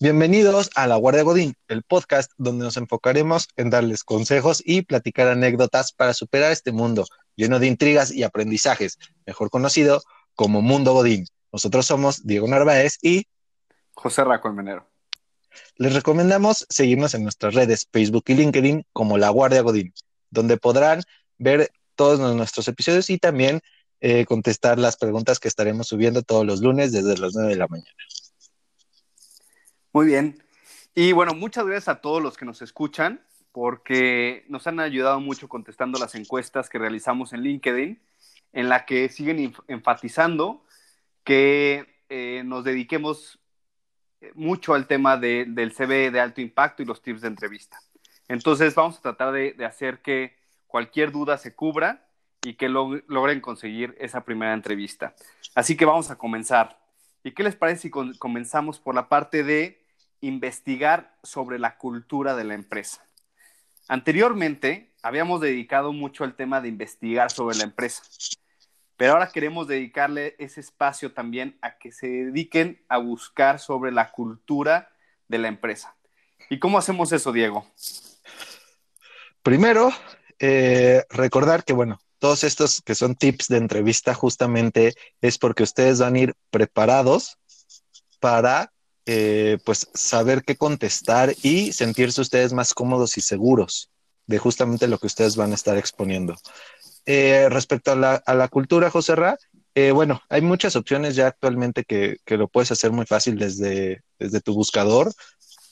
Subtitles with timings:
[0.00, 5.28] Bienvenidos a La Guardia Godín, el podcast donde nos enfocaremos en darles consejos y platicar
[5.28, 10.02] anécdotas para superar este mundo lleno de intrigas y aprendizajes, mejor conocido
[10.34, 11.26] como Mundo Godín.
[11.52, 13.26] Nosotros somos Diego Narváez y
[13.94, 14.88] José Menero.
[15.76, 19.94] Les recomendamos seguirnos en nuestras redes Facebook y LinkedIn como La Guardia Godín,
[20.30, 21.02] donde podrán
[21.38, 23.60] ver todos nuestros episodios y también
[24.00, 27.68] eh, contestar las preguntas que estaremos subiendo todos los lunes desde las 9 de la
[27.68, 27.96] mañana.
[29.96, 30.44] Muy bien.
[30.94, 35.48] Y bueno, muchas gracias a todos los que nos escuchan porque nos han ayudado mucho
[35.48, 37.98] contestando las encuestas que realizamos en LinkedIn,
[38.52, 40.62] en la que siguen enfatizando
[41.24, 43.38] que eh, nos dediquemos
[44.20, 47.80] eh, mucho al tema del CV de alto impacto y los tips de entrevista.
[48.28, 52.06] Entonces vamos a tratar de, hacer que cualquier duda se cubra
[52.42, 55.14] y que logren conseguir esa primera entrevista.
[55.54, 56.84] Así que vamos a comenzar.
[57.24, 59.85] ¿Y qué les parece si comenzamos por la parte de
[60.20, 63.06] investigar sobre la cultura de la empresa.
[63.88, 68.02] Anteriormente habíamos dedicado mucho al tema de investigar sobre la empresa,
[68.96, 74.10] pero ahora queremos dedicarle ese espacio también a que se dediquen a buscar sobre la
[74.10, 74.90] cultura
[75.28, 75.94] de la empresa.
[76.50, 77.66] ¿Y cómo hacemos eso, Diego?
[79.42, 79.90] Primero,
[80.38, 86.00] eh, recordar que, bueno, todos estos que son tips de entrevista justamente es porque ustedes
[86.00, 87.38] van a ir preparados
[88.20, 88.72] para
[89.08, 93.88] eh, pues saber qué contestar y sentirse ustedes más cómodos y seguros
[94.26, 96.34] de justamente lo que ustedes van a estar exponiendo.
[97.04, 97.94] Eh, respecto a
[98.34, 99.38] la, cultura, José Ra,
[99.76, 104.40] eh, bueno, hay muchas opciones ya actualmente que, lo puedes hacer muy fácil desde, desde
[104.40, 105.12] tu buscador,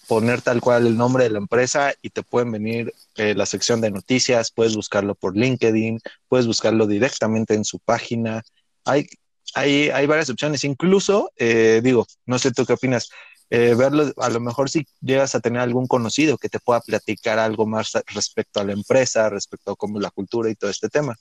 [0.07, 3.91] poner tal cual el nombre de la empresa y te pueden venir la sección de
[3.91, 5.99] noticias, puedes buscarlo por LinkedIn,
[6.29, 8.45] puedes buscarlo directamente en su página.
[8.85, 9.09] Hay
[9.55, 10.65] hay, hay varias opciones.
[10.65, 13.11] Incluso, eh, digo, no sé tú qué opinas,
[13.51, 17.39] eh, verlo, a lo mejor si llegas a tener algún conocido que te pueda platicar
[17.39, 21.15] algo más respecto a la empresa, respecto a cómo la cultura y todo este tema.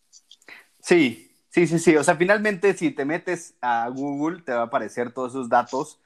[0.81, 1.95] Sí, sí, sí, sí.
[1.95, 5.99] O sea, finalmente si te metes a Google te va a aparecer todos esos datos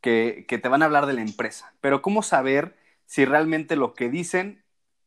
[0.00, 1.72] que, que te van a hablar de la empresa.
[1.80, 2.76] Pero ¿cómo saber
[3.06, 4.64] si realmente lo que dicen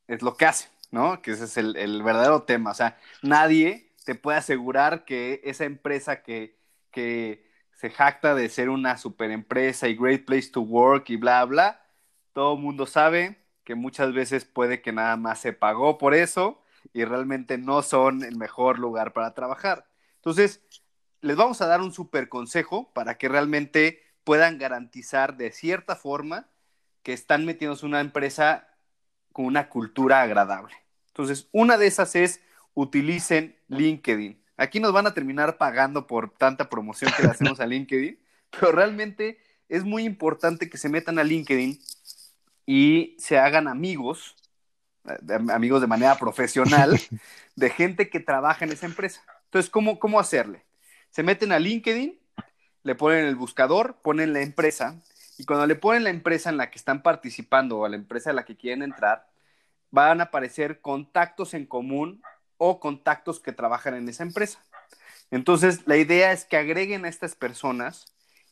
[0.07, 0.69] es lo que hacen?
[0.91, 1.21] ¿No?
[1.21, 2.71] Que ese es el, el verdadero tema.
[2.71, 6.55] O sea, nadie te puede asegurar que esa empresa que,
[6.93, 11.43] que se jacta de ser una super empresa y great place to work y bla,
[11.43, 11.85] bla,
[12.31, 16.63] todo el mundo sabe que muchas veces puede que nada más se pagó por eso
[16.93, 19.87] y realmente no son el mejor lugar para trabajar.
[20.15, 20.61] Entonces,
[21.21, 26.49] les vamos a dar un super consejo para que realmente puedan garantizar de cierta forma
[27.01, 28.67] que están metiéndose en una empresa
[29.31, 30.75] con una cultura agradable.
[31.07, 32.41] Entonces, una de esas es
[32.73, 34.42] utilicen LinkedIn.
[34.57, 38.19] Aquí nos van a terminar pagando por tanta promoción que le hacemos a LinkedIn,
[38.51, 41.79] pero realmente es muy importante que se metan a LinkedIn
[42.65, 44.35] y se hagan amigos,
[45.51, 46.99] amigos de manera profesional,
[47.55, 49.23] de gente que trabaja en esa empresa.
[49.45, 50.63] Entonces, ¿cómo, cómo hacerle?
[51.09, 52.19] Se meten a LinkedIn,
[52.83, 55.01] le ponen el buscador, ponen la empresa,
[55.37, 58.29] y cuando le ponen la empresa en la que están participando o a la empresa
[58.29, 59.27] a la que quieren entrar,
[59.89, 62.21] van a aparecer contactos en común
[62.65, 64.63] o contactos que trabajan en esa empresa.
[65.31, 68.05] Entonces, la idea es que agreguen a estas personas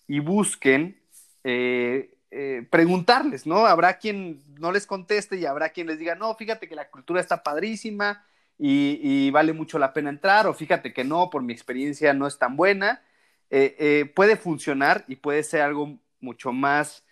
[0.05, 1.01] y busquen
[1.45, 3.65] eh, eh, preguntarles, ¿no?
[3.65, 7.21] Habrá quien no les conteste y habrá quien les diga, no, fíjate que la cultura
[7.21, 8.25] está padrísima
[8.57, 12.37] y, vale mucho la pena entrar, o fíjate que no, por mi experiencia no es
[12.37, 13.01] tan buena.
[13.49, 17.05] Eh, puede funcionar y puede ser algo mucho más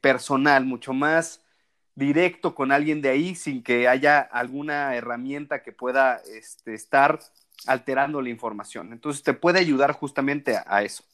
[0.00, 1.41] personal, mucho más
[1.94, 7.20] directo con alguien de ahí sin que haya alguna herramienta que pueda este, estar
[7.66, 8.92] alterando la información.
[8.92, 11.04] Entonces te puede ayudar justamente a, eso.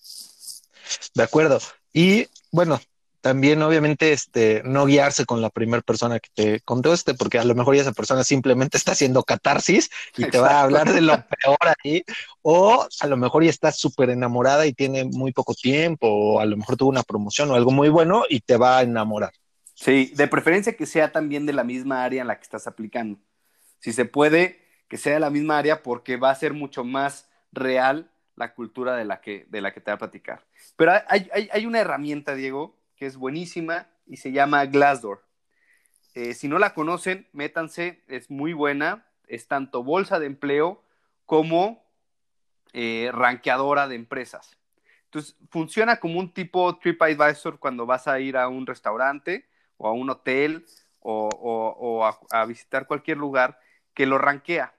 [1.15, 1.59] De acuerdo.
[1.93, 2.81] Y bueno,
[3.21, 7.55] también obviamente este, no guiarse con la primera persona que te conteste, porque a lo
[7.55, 11.12] mejor esa persona simplemente está haciendo catarsis y te va a hablar de lo
[11.43, 12.05] peor ahí,
[12.43, 16.47] o a lo mejor ya está súper enamorada y tiene muy poco tiempo, o a
[16.47, 19.32] lo mejor tuvo una promoción o algo muy bueno y te va a enamorar.
[19.80, 23.20] Sí, de preferencia que sea también de la misma área en la que estás aplicando.
[23.78, 27.30] Si se puede, que sea de la misma área porque va a ser mucho más
[27.52, 30.44] real la cultura de la que, de la que te va a platicar.
[30.75, 35.25] Pero hay, una herramienta, Diego, que es buenísima y se llama Glassdoor.
[36.16, 40.82] Eh, si no la conocen, métanse, es muy buena, es tanto bolsa de empleo
[41.25, 41.86] como
[42.72, 44.58] eh, ranqueadora de empresas.
[45.04, 49.48] Entonces, funciona como un tipo TripAdvisor cuando vas a ir a un restaurante
[49.78, 50.66] o a un hotel
[51.00, 53.58] o, a, visitar cualquier lugar
[53.94, 54.75] que lo ranquea.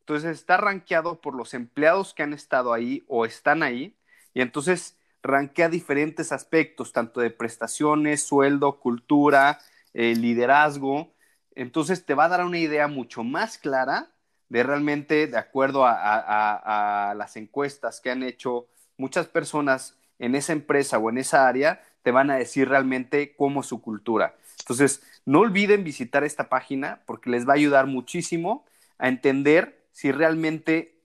[0.00, 3.96] Entonces está ranqueado por los empleados que han estado ahí o están ahí
[4.34, 9.58] y entonces rankea diferentes aspectos, tanto de prestaciones, sueldo, cultura,
[9.94, 11.14] eh, liderazgo.
[11.54, 14.14] Entonces te va a dar una idea mucho más clara
[14.48, 20.98] de realmente, de acuerdo a, las encuestas que han hecho muchas personas en esa empresa
[20.98, 24.36] o en esa área, te van a decir realmente cómo es su cultura.
[24.60, 28.66] Entonces, no olviden visitar esta página porque les va a ayudar muchísimo
[28.98, 31.00] a entender si realmente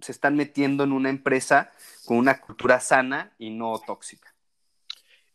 [0.00, 1.72] se están metiendo en una empresa
[2.04, 4.34] con una cultura sana y no tóxica.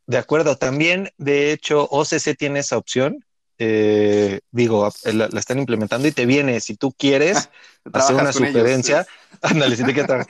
[0.06, 3.26] De acuerdo, también, de hecho, OCC tiene esa opción.
[3.58, 7.50] Eh, digo, la, están implementando y te viene, si tú quieres
[7.94, 9.08] hacer una sugerencia,
[9.42, 10.28] ándale, si te quieres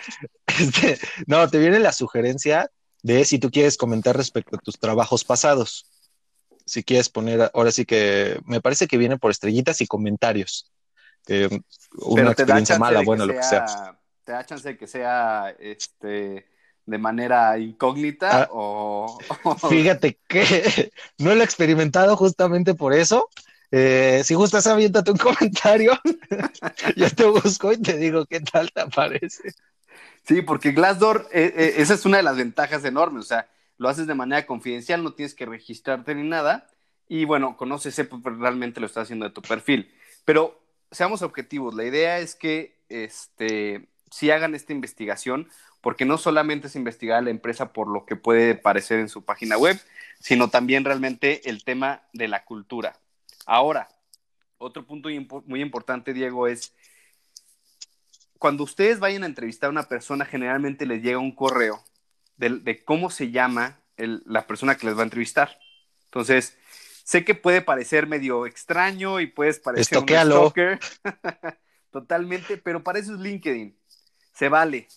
[0.47, 2.71] este, no, te viene la sugerencia
[3.03, 5.85] de si tú quieres comentar respecto a tus trabajos pasados.
[6.65, 10.71] Si quieres poner, ahora sí que me parece que viene por estrellitas y comentarios.
[11.27, 11.49] Eh,
[11.93, 13.99] una experiencia mala, bueno, lo que sea
[14.29, 16.45] te da chance de que sea este
[16.85, 19.17] de manera incógnita ah, o,
[19.69, 23.27] Fíjate que no lo he experimentado justamente por eso.
[23.71, 25.99] Eh, si gustas, aviéntate un comentario.
[26.95, 29.51] Yo te busco y te digo qué tal te parece.
[30.27, 33.25] Sí, porque Glassdoor, eh, eh, esa es una de las ventajas enormes.
[33.25, 36.69] O sea, lo haces de manera confidencial, no tienes que registrarte ni nada.
[37.07, 39.91] Y bueno, conoces, realmente lo estás haciendo de tu perfil.
[40.25, 40.61] Pero
[40.91, 41.73] seamos objetivos.
[41.73, 45.49] La idea es que este, si hagan esta investigación,
[45.81, 49.23] porque no solamente es investigar a la empresa por lo que puede parecer en su
[49.23, 49.79] página web,
[50.19, 52.99] sino también realmente el tema de la cultura.
[53.45, 53.87] Ahora,
[54.57, 55.09] otro punto
[55.45, 56.73] muy importante, Diego, es
[58.39, 61.83] cuando ustedes vayan a entrevistar a una persona, generalmente les llega un correo
[62.37, 65.59] de, cómo se llama la persona que les va a entrevistar.
[66.05, 66.57] Entonces,
[67.03, 70.79] sé que puede parecer medio extraño y puedes parecer un stalker.
[71.91, 73.79] Totalmente, pero para eso es LinkedIn
[74.39, 74.87] se vale.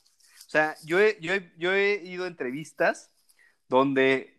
[0.46, 3.10] O sea, yo he, yo he, ido a entrevistas
[3.68, 4.38] donde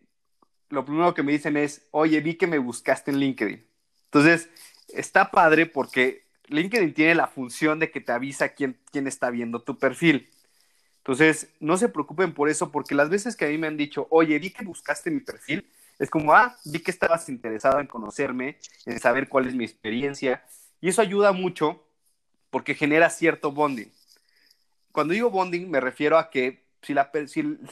[0.69, 3.67] lo primero que me dicen es, oye, vi que me buscaste en LinkedIn.
[4.05, 4.49] Entonces,
[4.87, 9.61] está padre porque LinkedIn tiene la función de que te avisa quién, quién está viendo
[9.61, 10.29] tu perfil.
[10.97, 14.07] Entonces, no se preocupen por eso, porque las veces que a mí me han dicho,
[14.09, 15.65] oye, vi que buscaste mi perfil,
[15.99, 20.43] es como, ah, vi que estabas interesado en conocerme, en saber cuál es mi experiencia,
[20.79, 21.83] y eso ayuda mucho
[22.49, 23.91] porque genera cierto bonding
[24.93, 27.11] cuando digo bonding me refiero a que si la,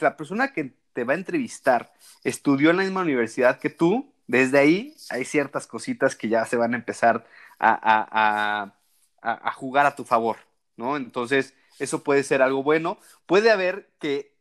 [0.00, 4.58] la persona que te va a entrevistar estudió en la misma universidad que tú, desde
[4.58, 7.24] ahí hay ciertas cositas que ya se van a empezar
[7.62, 10.36] a, jugar a tu favor,
[10.76, 10.96] ¿no?
[10.96, 12.98] Entonces, eso puede ser algo bueno.
[13.26, 14.34] Puede haber que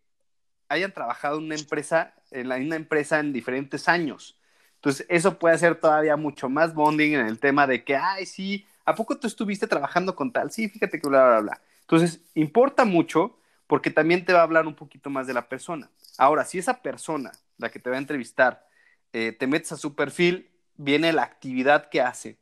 [0.69, 4.37] hayan trabajado en una empresa, en la misma empresa en diferentes años.
[4.75, 8.65] Entonces, eso puede ser todavía mucho más bonding en el tema de que, ay, sí,
[8.85, 10.51] ¿a poco tú estuviste trabajando con tal?
[10.51, 11.61] Sí, fíjate que bla, bla, bla.
[11.81, 13.37] Entonces, importa mucho
[13.67, 15.89] porque también te va a hablar un poquito más de la persona.
[16.17, 18.67] Ahora, si esa persona, la que te va a entrevistar,
[19.13, 22.40] eh, te metes a su perfil, viene la actividad que hace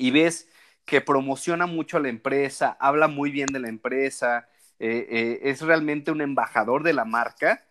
[0.00, 0.48] y ves
[0.86, 4.48] que promociona mucho a la empresa, habla muy bien de la empresa,
[4.78, 7.66] eh, eh, es realmente un embajador de la marca,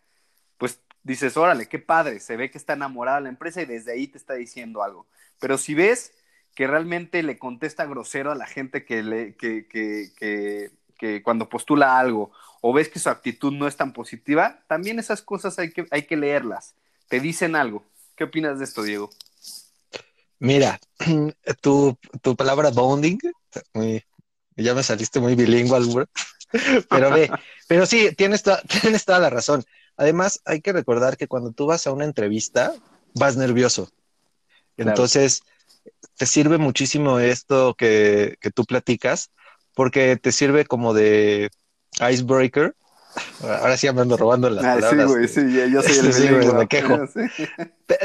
[0.59, 3.93] pues dices, órale, qué padre, se ve que está enamorada de la empresa y desde
[3.93, 5.07] ahí te está diciendo algo.
[5.39, 6.13] Pero si ves
[6.55, 11.97] que realmente le contesta grosero a la gente que, le, que, que, que cuando postula
[11.97, 12.31] algo
[12.61, 16.03] o ves que su actitud no es tan positiva, también esas cosas hay que, hay
[16.03, 16.75] que leerlas.
[17.07, 17.83] Te dicen algo.
[18.15, 19.09] ¿Qué opinas de esto, Diego?
[20.39, 20.79] Mira,
[21.61, 21.97] tu,
[22.37, 23.17] palabra bonding,
[24.55, 26.05] ya me saliste muy bilingüe,
[26.89, 27.29] pero ve,
[27.67, 28.43] pero sí, tienes,
[28.81, 29.63] tienes toda la razón.
[29.97, 32.73] Además, hay que recordar que cuando tú vas a una entrevista,
[33.15, 33.89] vas nervioso.
[34.77, 35.41] Entonces,
[36.15, 39.31] te sirve muchísimo esto que, que tú platicas,
[39.75, 41.49] porque te sirve como de
[42.09, 42.75] icebreaker.
[43.41, 45.07] Ahora sí me ando robando las ah, palabras.
[45.09, 46.97] Sí, güey, sí, yo soy el sí, me quejo.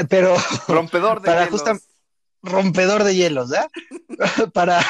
[0.09, 0.35] Pero
[0.67, 1.49] rompedor de para.
[2.45, 3.67] Rompedor de hielos, ¿ya?
[4.53, 4.81] para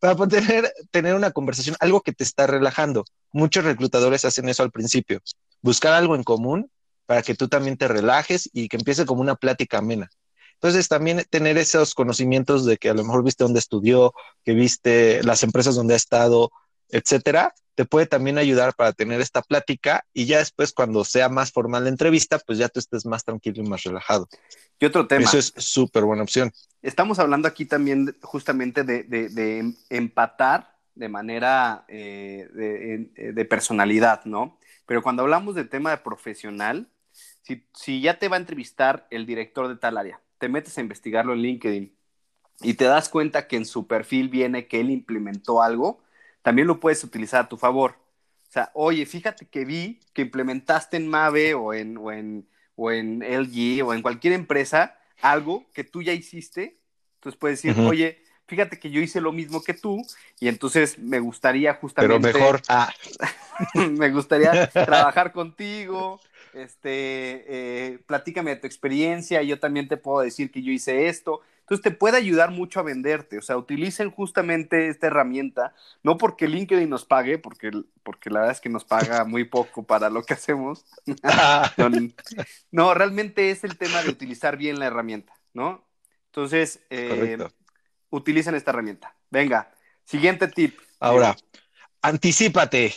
[0.00, 3.04] para tener, tener una conversación, algo que te está relajando.
[3.32, 5.20] Muchos reclutadores hacen eso al principio.
[5.60, 6.70] Buscar algo en común
[7.06, 10.10] para que tú también te relajes y que empiece como una plática amena.
[10.54, 15.22] Entonces, también tener esos conocimientos de que a lo mejor viste dónde estudió, que viste
[15.22, 16.50] las empresas donde ha estado,
[16.88, 21.52] etcétera, te puede también ayudar para tener esta plática y ya después, cuando sea más
[21.52, 24.28] formal la entrevista, pues ya tú estés más tranquilo y más relajado.
[24.78, 25.24] Y otro tema.
[25.24, 26.52] Eso es súper buena opción.
[26.82, 34.58] Estamos hablando aquí también justamente de, empatar de manera eh, de, personalidad, ¿no?
[34.86, 36.88] Pero cuando hablamos de tema de profesional,
[37.42, 40.80] si, si ya te va a entrevistar el director de tal área, te metes a
[40.80, 41.96] investigarlo en LinkedIn
[42.60, 46.03] y te das cuenta que en su perfil viene que él implementó algo,
[46.44, 47.96] también lo puedes utilizar a tu favor.
[48.46, 52.46] O sea, oye, fíjate que vi que implementaste en Mave o en, o en,
[52.76, 56.78] o en LG o en cualquier empresa algo que tú ya hiciste.
[57.14, 60.04] Entonces puedes decir, oye, fíjate que yo hice lo mismo que tú
[60.38, 62.30] y entonces me gustaría justamente...
[62.30, 62.92] Pero mejor, ah.
[63.74, 66.20] me gustaría trabajar contigo,
[66.54, 71.40] este, eh, platícame de tu experiencia, yo también te puedo decir que yo hice esto.
[71.60, 76.46] Entonces te puede ayudar mucho a venderte, o sea, utilicen justamente esta herramienta, no porque
[76.46, 77.70] LinkedIn nos pague, porque,
[78.02, 80.84] porque la verdad es que nos paga muy poco para lo que hacemos.
[82.70, 85.82] no, realmente es el tema de utilizar bien la herramienta, ¿no?
[86.26, 87.38] Entonces, eh,
[88.10, 89.16] utilicen esta herramienta.
[89.30, 89.72] Venga,
[90.04, 90.78] siguiente tip.
[91.00, 91.34] Ahora,
[92.02, 92.92] anticipate.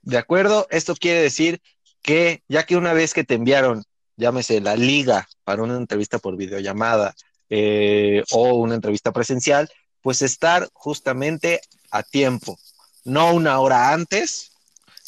[0.00, 0.66] ¿De acuerdo?
[0.70, 1.60] Esto quiere decir
[2.02, 3.84] que ya que una vez que te enviaron,
[4.16, 7.14] llámese la liga para una entrevista por videollamada
[7.48, 12.58] eh, o una entrevista presencial, pues estar justamente a tiempo,
[13.04, 14.52] no una hora antes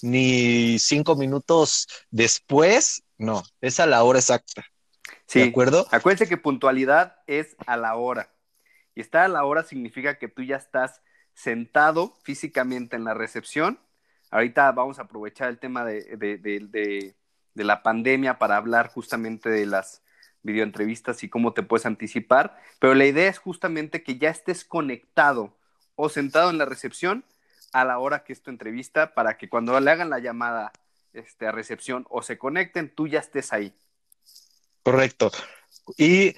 [0.02, 4.64] ni cinco minutos después, no, es a la hora exacta.
[5.26, 5.86] Sí, ¿De acuerdo?
[5.90, 8.30] Acuérdense que puntualidad es a la hora.
[8.94, 11.00] Y estar a la hora significa que tú ya estás
[11.32, 13.80] sentado físicamente en la recepción.
[14.30, 17.14] Ahorita vamos a aprovechar el tema de,
[17.54, 20.02] la pandemia para hablar justamente de las
[20.42, 25.56] videoentrevistas y cómo te puedes anticipar, pero la idea es justamente que ya estés conectado
[25.96, 27.24] o sentado en la recepción
[27.72, 30.72] a la hora que es tu entrevista para que cuando le hagan la llamada
[31.12, 33.74] este, a recepción o se conecten, tú ya estés ahí.
[34.82, 35.30] Correcto.
[35.96, 36.34] Y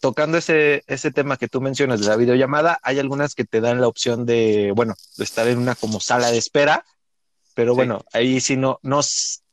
[0.00, 3.80] tocando ese, ese tema que tú mencionas de la videollamada, hay algunas que te dan
[3.80, 6.84] la opción de, bueno, de estar en una como sala de espera,
[7.58, 9.00] pero bueno, ahí sí no, no,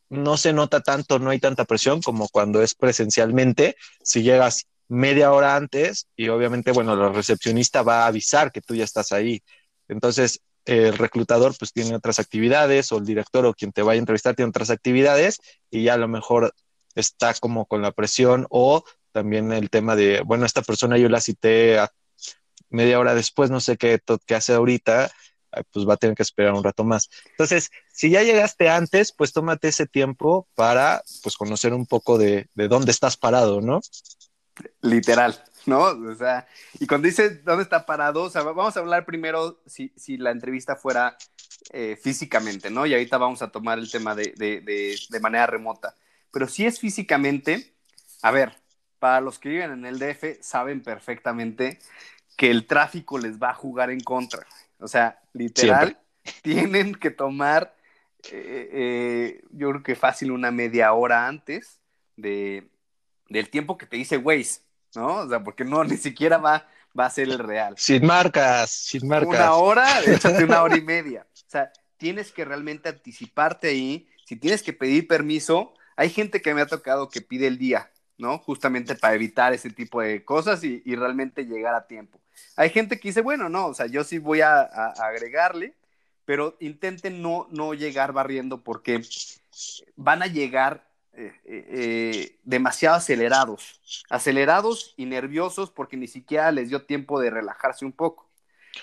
[0.09, 3.77] no se nota tanto, no hay tanta presión como cuando es presencialmente.
[4.03, 8.75] Si llegas media hora antes y obviamente, bueno, la recepcionista va a avisar que tú
[8.75, 9.41] ya estás ahí.
[9.88, 14.03] Entonces, el reclutador pues tiene otras actividades o el director o quien te vaya a
[14.03, 15.39] entrevistar tiene otras actividades
[15.71, 16.53] y ya a lo mejor
[16.93, 18.83] está como con la presión o
[19.13, 21.91] también el tema de, bueno, esta persona yo la cité a
[22.69, 25.12] media hora después, no sé qué, qué hace ahorita,
[25.71, 27.09] pues va a tener que esperar un rato más.
[27.31, 32.47] Entonces, si ya llegaste antes, pues tómate ese tiempo para, pues, conocer un poco de,
[32.55, 33.81] dónde estás parado, ¿no?
[34.81, 35.83] Literal, ¿no?
[35.83, 36.47] O sea,
[36.79, 40.31] y cuando dices dónde está parado, o sea, vamos a hablar primero si, si la
[40.31, 41.17] entrevista fuera
[41.71, 42.85] eh, físicamente, ¿no?
[42.85, 45.95] Y ahorita vamos a tomar el tema de, de, de manera remota.
[46.31, 47.74] Pero si es físicamente,
[48.21, 48.53] a ver,
[49.00, 51.79] para los que viven en el DF, saben perfectamente
[52.35, 54.45] que el tráfico les va a jugar en contra.
[54.79, 56.00] O sea, literal,
[56.41, 57.75] tienen que tomar,
[58.32, 61.79] eh, eh, yo creo que fácil una media hora antes
[62.15, 62.70] de,
[63.29, 64.62] del tiempo que te dice Waze,
[64.96, 65.17] ¿no?
[65.17, 66.67] O sea, porque no, ni siquiera va,
[66.98, 67.75] va a ser el real.
[67.77, 69.36] Sin marcas, sin marcas.
[69.36, 71.27] Una hora, échate una hora y media.
[71.34, 74.08] O sea, tienes que realmente anticiparte ahí.
[74.25, 77.91] Si tienes que pedir permiso, hay gente que me ha tocado que pide el día,
[78.17, 78.38] ¿no?
[78.39, 82.20] Justamente para evitar ese tipo de cosas y, realmente llegar a tiempo.
[82.56, 85.74] Hay gente que dice, bueno, no, o sea, yo sí voy a, agregarle,
[86.25, 89.01] pero intenten no, no llegar barriendo porque
[89.96, 96.70] van a llegar eh, eh, eh, demasiado acelerados, acelerados y nerviosos porque ni siquiera les
[96.70, 98.30] dio tiempo de relajarse un poco.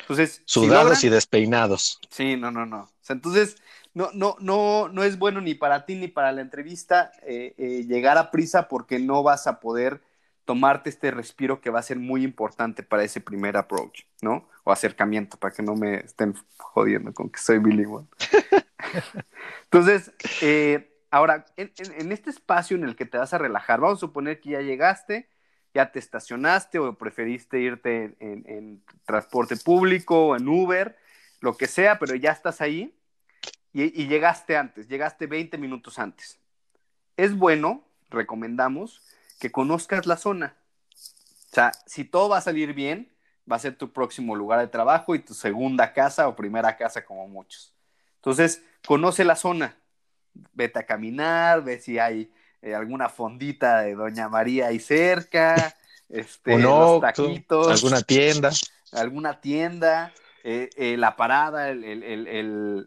[0.00, 2.00] Entonces, sudados y despeinados.
[2.08, 2.80] Sí, no, no, no.
[2.80, 3.56] O sea, entonces,
[3.92, 8.16] no, no, no, no es bueno ni para ti ni para la entrevista eh, llegar
[8.16, 10.00] a prisa porque no vas a poder
[10.44, 14.48] tomarte este respiro que va a ser muy importante para ese primer approach, ¿no?
[14.64, 18.04] O acercamiento, para que no me estén jodiendo con que soy bilingüe.
[19.64, 24.00] Entonces, eh, ahora, en, este espacio en el que te vas a relajar, vamos a
[24.00, 25.28] suponer que ya llegaste,
[25.74, 30.96] ya te estacionaste o preferiste irte en, en transporte público o en Uber,
[31.40, 32.94] lo que sea, pero ya estás ahí
[33.72, 36.38] y, llegaste antes, llegaste 20 minutos antes.
[37.16, 39.02] Es bueno, recomendamos,
[39.42, 40.54] que conozcas la zona.
[40.94, 43.12] O sea, si todo va a salir bien,
[43.50, 47.04] va a ser tu próximo lugar de trabajo y tu segunda casa o primera casa
[47.04, 47.74] como muchos.
[48.18, 49.76] Entonces, conoce la zona.
[50.52, 52.32] Vete a caminar, ve si hay
[52.62, 55.74] eh, alguna fondita de Doña María ahí cerca,
[56.08, 58.50] este, los taquitos, alguna tienda.
[58.92, 60.12] Alguna tienda,
[60.44, 62.86] eh, eh, la parada, el,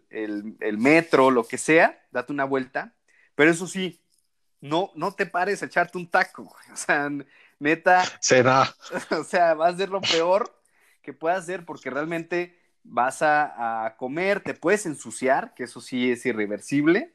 [0.77, 2.95] metro, lo que sea, date una vuelta.
[3.35, 4.04] Pero eso sí,
[4.61, 6.43] no, no te pares a echarte un taco.
[6.71, 7.09] O sea,
[7.59, 8.03] neta.
[8.19, 8.73] Será.
[9.11, 10.59] O sea, va a ser lo peor
[11.01, 16.25] que puedas hacer porque realmente vas a, comer, te puedes ensuciar, que eso sí es
[16.25, 17.13] irreversible,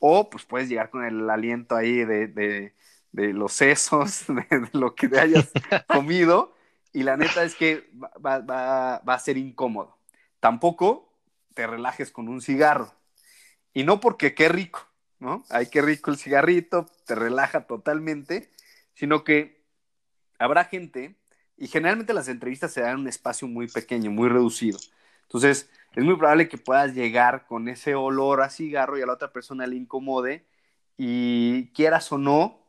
[0.00, 2.72] o pues puedes llegar con el aliento ahí de,
[3.12, 5.50] los sesos, de, de, lo que te hayas
[5.86, 6.54] comido,
[6.94, 7.90] y la neta es que
[8.24, 9.98] va, a ser incómodo.
[10.38, 11.12] Tampoco
[11.52, 12.94] te relajes con un cigarro.
[13.72, 14.86] Y no porque qué rico,
[15.24, 15.42] ¿no?
[15.48, 18.50] Ay, qué rico el cigarrito, te relaja totalmente,
[18.92, 19.64] sino que
[20.38, 21.16] habrá gente,
[21.56, 24.78] y generalmente las entrevistas se dan en un espacio muy pequeño, muy reducido.
[25.22, 29.14] Entonces, es muy probable que puedas llegar con ese olor a cigarro y a la
[29.14, 30.44] otra persona le incomode
[30.98, 32.60] y quieras o no,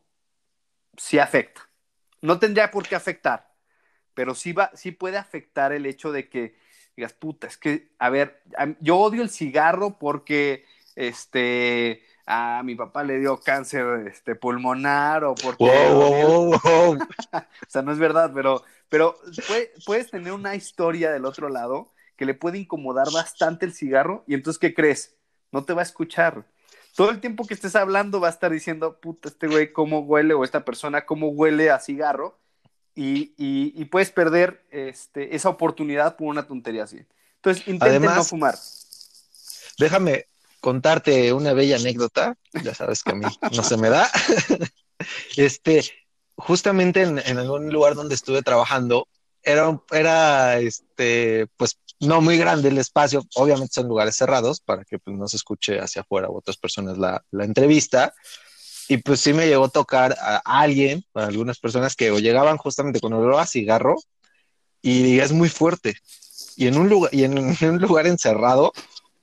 [0.96, 1.68] sí afecta.
[2.22, 3.52] No tendría por qué afectar,
[4.14, 6.56] pero sí, va, sí puede afectar el hecho de que
[6.96, 8.42] digas, puta, es que, a ver,
[8.80, 15.34] yo odio el cigarro porque, este, a mi papá le dio cáncer este, pulmonar o
[15.36, 15.64] porque...
[15.64, 16.98] o
[17.68, 19.16] sea, no es verdad, pero, pero
[19.86, 24.34] puedes tener una historia del otro lado que le puede incomodar bastante el cigarro y
[24.34, 25.14] entonces, ¿qué crees?
[25.52, 26.44] No te va a escuchar.
[26.96, 30.34] Todo el tiempo que estés hablando va a estar diciendo, puta, este güey cómo huele
[30.34, 32.40] o esta persona cómo huele a cigarro
[32.94, 37.04] y, puedes perder este, esa oportunidad por una tontería así.
[37.36, 38.54] Entonces, intenten no fumar.
[39.78, 40.26] Déjame
[40.66, 44.10] contarte una bella anécdota, ya sabes que a mí no se me da.
[45.36, 45.84] este,
[46.34, 49.06] justamente en, en, algún lugar donde estuve trabajando,
[49.44, 54.98] era, era este, pues no muy grande el espacio, obviamente son lugares cerrados para que
[54.98, 58.12] pues, no se escuche hacia afuera o otras personas la, la entrevista.
[58.88, 62.56] Y pues sí me llegó a tocar a alguien, a algunas personas que o llegaban
[62.56, 63.94] justamente con olor a cigarro
[64.82, 65.94] y es muy fuerte.
[66.56, 68.72] Y en un lugar, y en, un lugar encerrado,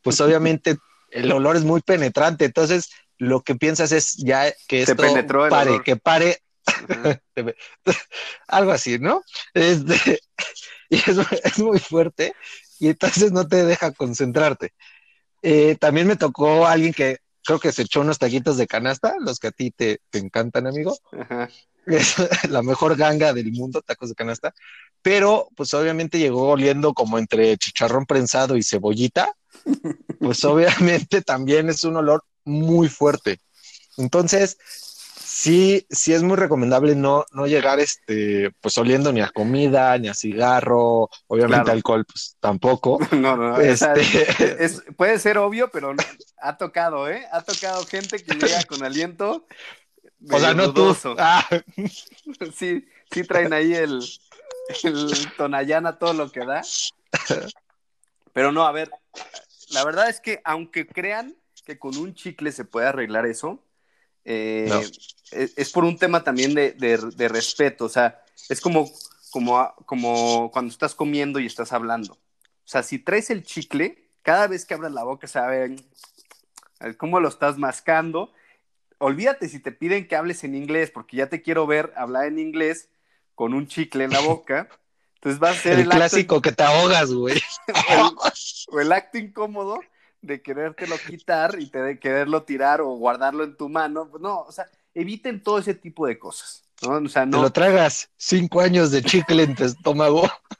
[0.01, 0.77] pues obviamente
[1.13, 2.45] el olor es muy penetrante.
[2.45, 4.95] Entonces, lo que piensas es ya que esto
[5.49, 6.39] pare, que pare.
[8.47, 9.21] Algo así, ¿no?
[9.53, 10.19] Este,
[10.89, 12.33] y es, es, muy fuerte
[12.79, 14.73] y entonces no te deja concentrarte.
[15.41, 19.39] Eh, también me tocó alguien que creo que se echó unos taquitos de canasta, los
[19.39, 20.97] que a ti te, encantan, amigo.
[21.85, 22.15] Es
[22.49, 24.53] la mejor ganga del mundo, tacos de canasta.
[25.01, 29.33] Pero, pues obviamente llegó oliendo como entre chicharrón prensado y cebollita.
[30.19, 33.39] Pues obviamente también es un olor muy fuerte.
[33.97, 34.57] Entonces,
[35.23, 40.07] sí, sí es muy recomendable no, no llegar este, pues oliendo ni a comida, ni
[40.07, 42.99] a cigarro, obviamente alcohol, pues tampoco.
[43.11, 44.01] No, no, este...
[44.63, 45.95] es, puede ser obvio, pero
[46.41, 47.25] ha tocado, ¿eh?
[47.31, 49.45] Ha tocado gente que llega con aliento.
[50.31, 50.95] O sea, no tú.
[51.17, 51.45] Ah.
[52.55, 53.99] Sí, sí traen ahí el,
[54.83, 56.61] el Tonayana, todo lo que da.
[58.31, 58.89] Pero no, a ver,
[59.73, 63.63] la verdad es que aunque crean que con un chicle se puede arreglar eso,
[64.25, 64.69] eh,
[65.31, 68.89] es, por un tema también de, respeto, o sea, es como,
[69.31, 72.13] como, como cuando estás comiendo y estás hablando.
[72.13, 75.75] O sea, si traes el chicle, cada vez que abras la boca, saben
[76.97, 78.33] cómo lo estás mascando.
[78.99, 82.39] Olvídate si te piden que hables en inglés, porque ya te quiero ver hablar en
[82.39, 82.89] inglés
[83.35, 84.69] con un chicle en la boca.
[85.23, 87.41] Entonces va a ser el, clásico que te ahogas, güey.
[88.67, 89.79] o el acto incómodo
[90.21, 94.11] de querértelo quitar y te de quererlo tirar o guardarlo en tu mano.
[94.19, 96.65] No, o sea, eviten todo ese tipo de cosas.
[96.81, 96.95] ¿no?
[96.95, 97.37] O sea, no...
[97.37, 100.29] Te lo tragas cinco años de chicle en tu estómago.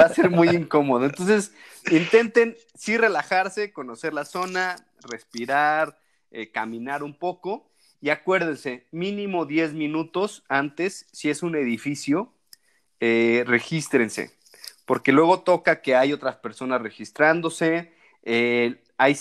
[0.00, 1.04] Va a ser muy incómodo.
[1.04, 1.52] Entonces,
[1.92, 5.96] intenten sí relajarse, conocer la zona, respirar,
[6.32, 7.70] eh, caminar un poco.
[8.00, 12.33] Y acuérdense, mínimo 10 minutos antes, si es un edificio,
[13.00, 14.30] eh, regístrense,
[14.84, 19.16] porque luego toca que hay otras personas registrándose, eh, hay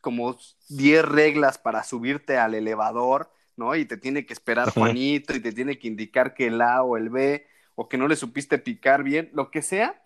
[0.00, 0.36] como
[0.68, 3.74] 10 reglas para subirte al elevador, ¿no?
[3.74, 6.96] Y te tiene que esperar Juanito y te tiene que indicar que el A o
[6.96, 10.02] el B o que no le supiste picar bien, lo que sea,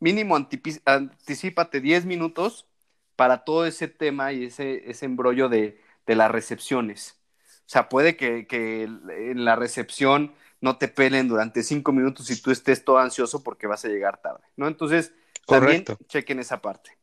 [0.00, 2.66] mínimo anticipate 10 minutos
[3.14, 7.20] para todo ese tema y ese, ese embrollo de, las recepciones.
[7.60, 12.50] O sea, puede que, en la recepción no te pelen durante cinco minutos y tú
[12.50, 14.68] estés todo ansioso porque vas a llegar tarde, ¿no?
[14.68, 15.12] Entonces,
[15.46, 16.96] también chequen esa parte.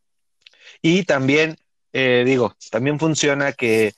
[0.82, 1.58] Y también,
[1.92, 3.94] eh, digo, también funciona que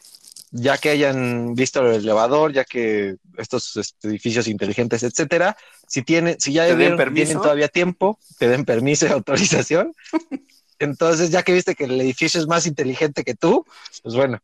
[0.49, 5.55] ya que hayan visto el elevador, ya que estos este, edificios inteligentes, etcétera,
[5.87, 6.97] si tienen, si ya tienen
[7.33, 9.93] todavía tiempo, te den permiso y autorización.
[10.79, 13.65] Entonces, ya que viste que el edificio es más inteligente que tú,
[14.01, 14.39] pues bueno,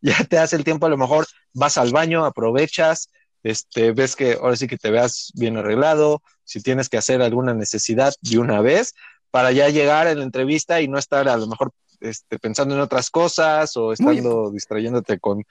[0.00, 3.10] ya te hace el tiempo, a lo mejor vas al baño, aprovechas,
[3.42, 7.54] este, ves que ahora sí que te veas bien arreglado, si tienes que hacer alguna
[7.54, 8.94] necesidad de una vez,
[9.30, 12.80] para ya llegar en la entrevista y no estar a lo mejor este, pensando en
[12.80, 15.44] otras cosas o estando distrayéndote con,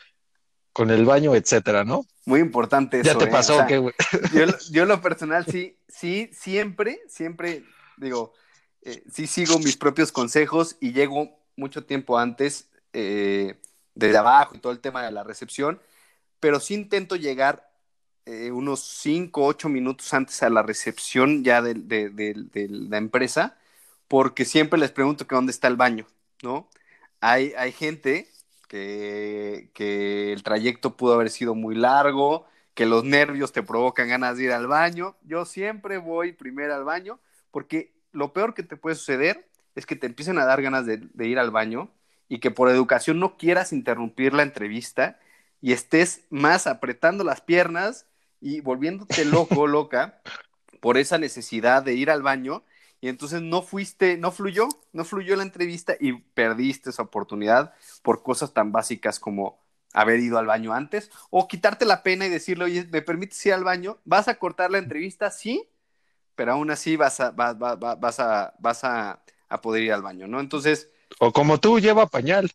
[0.74, 2.06] con el baño, etcétera, ¿no?
[2.26, 3.12] Muy importante eso.
[3.12, 3.32] ¿Ya te ¿eh?
[3.32, 3.96] pasó qué, güey?
[4.34, 7.64] Yo, yo, lo personal sí, sí, siempre, siempre,
[7.98, 8.34] digo,
[8.84, 13.60] eh, sí sigo mis propios consejos y llego mucho tiempo antes eh,
[13.96, 15.82] de abajo y todo el tema de la recepción,
[16.40, 17.71] pero sí intento llegar
[18.52, 23.58] unos 5, 8 minutos antes a la recepción ya de, de la empresa
[24.08, 26.08] porque siempre les pregunto que dónde está el baño,
[26.44, 26.70] ¿no?
[27.22, 28.30] Hay, hay gente
[28.70, 34.38] que, que el trayecto pudo haber sido muy largo, que los nervios te provocan ganas
[34.38, 35.18] de ir al baño.
[35.24, 37.20] Yo siempre voy primero al baño
[37.52, 40.98] porque lo peor que te puede suceder es que te empiecen a dar ganas de,
[40.98, 41.92] de ir al baño
[42.30, 45.20] y que por educación no quieras interrumpir la entrevista
[45.62, 48.08] y estés más apretando las piernas
[48.42, 50.22] y volviéndote loco, loca,
[50.82, 52.64] por esa necesidad de ir al baño
[53.00, 57.74] y entonces no fuiste, no fluyó, no fluyó la entrevista y perdiste esa oportunidad
[58.04, 59.60] por cosas tan básicas como
[59.94, 63.54] haber ido al baño antes o quitarte la pena y decirle, oye, ¿me permites ir
[63.54, 63.98] al baño?
[64.06, 65.32] ¿Vas a cortar la entrevista?
[65.32, 65.68] Sí,
[66.36, 69.22] pero aún así vas a, vas, vas, a, vas a,
[69.62, 70.40] poder ir al baño, ¿no?
[70.40, 70.90] Entonces...
[71.20, 72.52] O como tú, lleva pañal.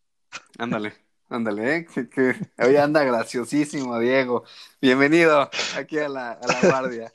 [0.58, 0.94] Ándale,
[1.28, 1.86] ándale, ¿eh?
[2.14, 4.44] Que, hoy anda graciosísimo, Diego.
[4.80, 7.12] Bienvenido aquí a la, a la guardia.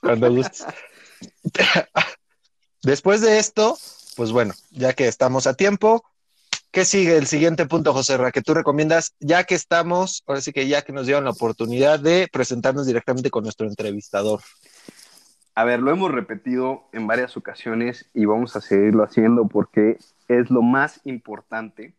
[0.00, 0.66] Cuando gustes.
[2.82, 3.78] Después de esto,
[4.16, 6.04] pues bueno, ya que estamos a tiempo,
[6.70, 10.52] ¿qué sigue el siguiente punto, José Ra, que tú recomiendas, ya que estamos, ahora sí
[10.52, 14.40] que ya que nos dieron la oportunidad de presentarnos directamente con nuestro entrevistador?
[15.54, 20.50] A ver, lo hemos repetido en varias ocasiones y vamos a seguirlo haciendo porque es
[20.50, 21.94] lo más importante.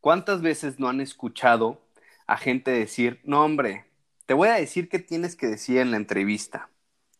[0.00, 1.80] ¿Cuántas veces no han escuchado
[2.26, 3.84] a gente decir, no hombre,
[4.26, 6.70] te voy a decir qué tienes que decir en la entrevista?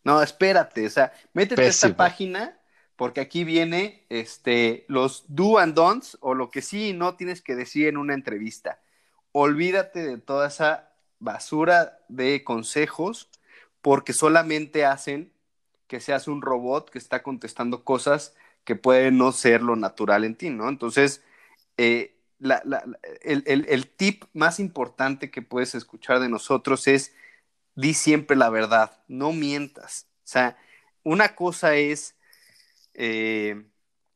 [0.05, 2.59] No, espérate, o sea, métete a esta página
[2.97, 7.43] porque aquí viene este, los do and don'ts o lo que sí y no tienes
[7.43, 8.81] que decir en una entrevista.
[9.33, 13.31] Olvídate de toda esa basura de consejos
[13.83, 15.33] porque solamente hacen
[15.87, 20.37] que seas un robot que está contestando cosas que pueden no ser lo natural en
[20.37, 20.69] ti, ¿no?
[20.69, 21.23] Entonces,
[21.77, 27.13] eh, el, el tip más importante que puedes escuchar de nosotros es
[27.75, 30.07] di siempre la verdad, no mientas.
[30.19, 30.57] O sea,
[31.03, 32.17] una cosa es
[32.95, 33.65] eh,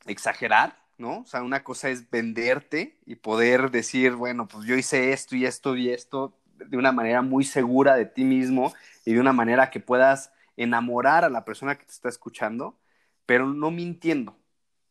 [0.07, 1.21] exagerar, ¿no?
[1.21, 5.47] O sea, una cosa es venderte y poder decir, bueno, pues yo hice esto y
[5.47, 8.73] esto y esto de una manera muy segura de ti mismo
[9.05, 12.79] y de una manera que puedas enamorar a la persona que te está escuchando,
[13.27, 14.37] pero no mintiendo,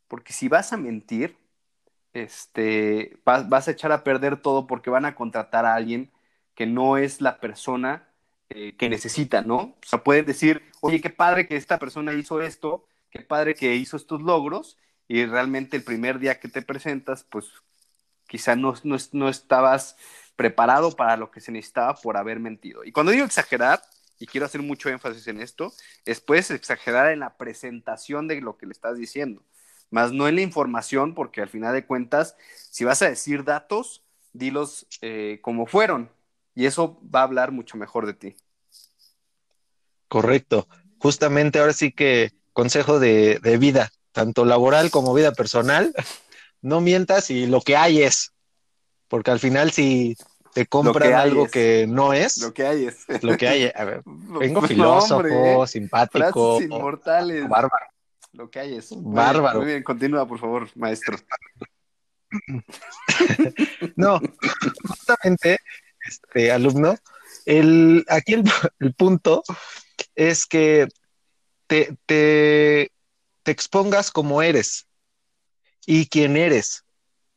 [0.08, 1.38] porque si vas a mentir,
[2.14, 6.12] este, vas, a echar a perder todo porque van a contratar a alguien
[6.56, 8.08] que no es la persona
[8.50, 9.58] eh, que necesita, ¿no?
[9.58, 13.76] O sea, pueden decir, oye, qué padre que esta persona hizo esto, qué padre que
[13.76, 17.52] hizo estos logros, y realmente el primer día que te presentas, pues
[18.28, 19.98] quizá no, no, estabas
[20.36, 22.84] preparado para lo que se necesitaba por haber mentido.
[22.84, 23.82] Y cuando digo exagerar,
[24.20, 25.74] y quiero hacer mucho énfasis en esto,
[26.06, 29.44] es pues exagerar en la presentación de lo que le estás diciendo,
[29.94, 32.36] más no en la información, porque al final de cuentas,
[32.72, 34.02] si vas a decir datos,
[34.34, 36.10] dilos eh, como fueron,
[36.56, 38.36] y eso va a hablar mucho mejor de ti.
[40.08, 40.68] Correcto.
[40.98, 45.94] Justamente ahora sí que consejo de, vida, tanto laboral como vida personal,
[46.64, 48.34] no mientas y lo que hay es,
[49.08, 50.18] porque al final si
[50.56, 54.02] te compran algo que no es, lo que hay es, lo que hay, a ver,
[54.06, 57.93] vengo filósofo, simpático, inmortales, bárbaro.
[58.34, 58.90] Lo que hay es.
[58.98, 59.60] Bárbaro.
[59.60, 61.18] Muy bien, continúa, por favor, maestro.
[63.96, 64.20] no,
[64.88, 65.60] justamente
[66.04, 66.96] este alumno,
[67.46, 69.44] el, aquí el, punto
[70.16, 70.88] es que
[71.68, 72.92] te, te,
[73.46, 74.88] expongas como eres
[75.86, 76.86] y quién eres,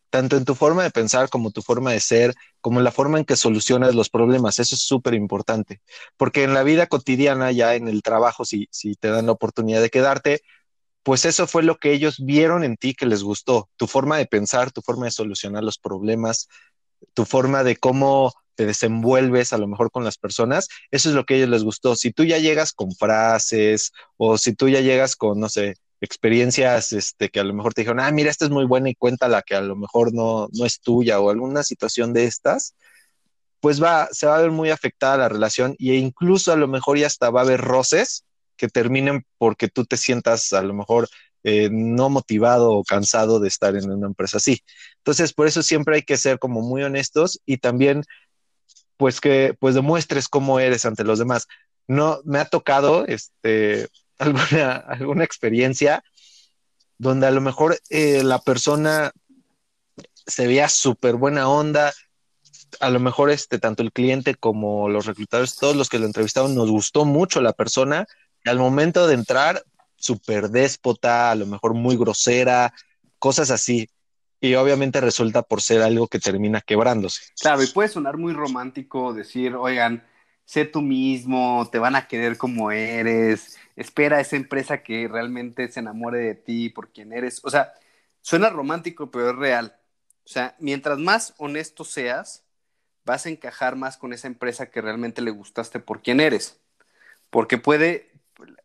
[0.09, 3.19] tanto en tu forma de pensar como tu forma de ser, como en la forma
[3.19, 4.59] en que solucionas los problemas.
[4.61, 5.83] Eso es súper importante,
[6.17, 9.83] porque en la vida cotidiana, ya en el trabajo, si, si te dan la oportunidad
[9.83, 10.43] de quedarte,
[11.07, 14.27] pues eso fue lo que ellos vieron en ti que les gustó, tu forma de
[14.27, 16.49] pensar, tu forma de solucionar los problemas,
[17.15, 21.25] tu forma de cómo te desenvuelves a lo mejor con las personas, eso es lo
[21.25, 21.95] que a ellos les gustó.
[21.95, 26.93] Si tú ya llegas con frases o si tú ya llegas con, no sé, experiencias
[26.93, 29.43] este, que a lo mejor te dijeron, ah, mira, esta es muy buena y cuéntala
[29.43, 32.75] que a lo mejor no, no es tuya o alguna situación de estas,
[33.61, 36.99] pues va, se va a ver muy afectada la relación e incluso a lo mejor
[36.99, 38.25] ya hasta va a haber roces
[38.57, 41.09] que terminen porque tú te sientas a lo mejor
[41.45, 44.63] eh, no motivado o cansado de estar en una empresa así.
[44.99, 48.03] Entonces, por eso siempre hay que ser como muy honestos y también
[48.97, 51.47] pues que pues demuestres cómo eres ante los demás.
[51.87, 53.89] No, me ha tocado este,
[54.19, 56.03] alguna, alguna experiencia
[56.99, 59.13] donde a lo mejor eh, la persona
[60.27, 61.93] se veía súper buena onda,
[62.81, 66.55] a lo mejor este, tanto el cliente como los reclutadores, todos los que lo entrevistaron,
[66.55, 68.07] nos gustó mucho la persona,
[68.47, 69.63] al momento de entrar,
[69.97, 72.73] súper déspota, a lo mejor muy grosera,
[73.19, 73.89] cosas así
[74.41, 77.23] y obviamente resulta por ser algo que termina quebrándose.
[77.41, 80.07] Claro, y puede sonar muy romántico decir, oigan,
[80.45, 85.71] sé tú mismo, te van a querer como eres, espera a esa empresa que realmente
[85.71, 87.41] se enamore de ti por quien eres.
[87.45, 87.73] O sea,
[88.21, 89.77] suena romántico, pero es real.
[90.25, 92.45] O sea, mientras más honesto seas,
[93.05, 96.61] vas a encajar más con esa empresa que realmente le gustaste por quién eres.
[97.31, 98.11] Porque puede,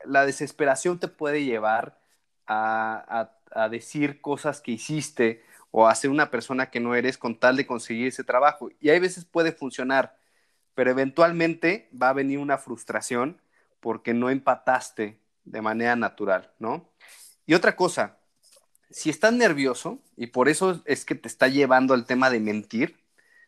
[0.06, 2.00] la desesperación te puede llevar
[2.48, 7.40] a, a, decir cosas que hiciste o a ser una persona que no eres con
[7.40, 8.70] tal de conseguir ese trabajo.
[8.80, 10.18] Y hay veces puede funcionar,
[10.74, 13.42] pero eventualmente va a venir una frustración
[13.80, 16.90] porque no empataste de manera natural, ¿no?
[17.46, 18.18] Y otra cosa,
[18.90, 23.00] si estás nervioso y por eso es que te está llevando al tema de mentir,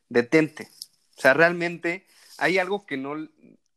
[0.10, 0.70] detente.
[1.18, 2.06] O sea, realmente
[2.38, 3.16] hay algo que no,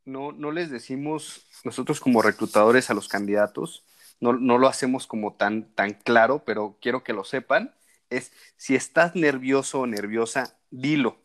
[0.06, 3.84] no, les decimos nosotros como reclutadores a los candidatos,
[4.20, 7.74] no, lo hacemos como tan, tan claro, pero quiero que lo sepan,
[8.08, 11.18] es si estás nervioso o nerviosa, dilo.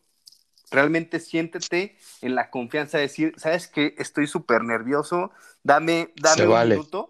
[0.72, 3.96] Realmente siéntete en la confianza de decir, ¿sabes qué?
[3.98, 5.32] Estoy súper nervioso,
[5.64, 7.10] dame, dame un minuto.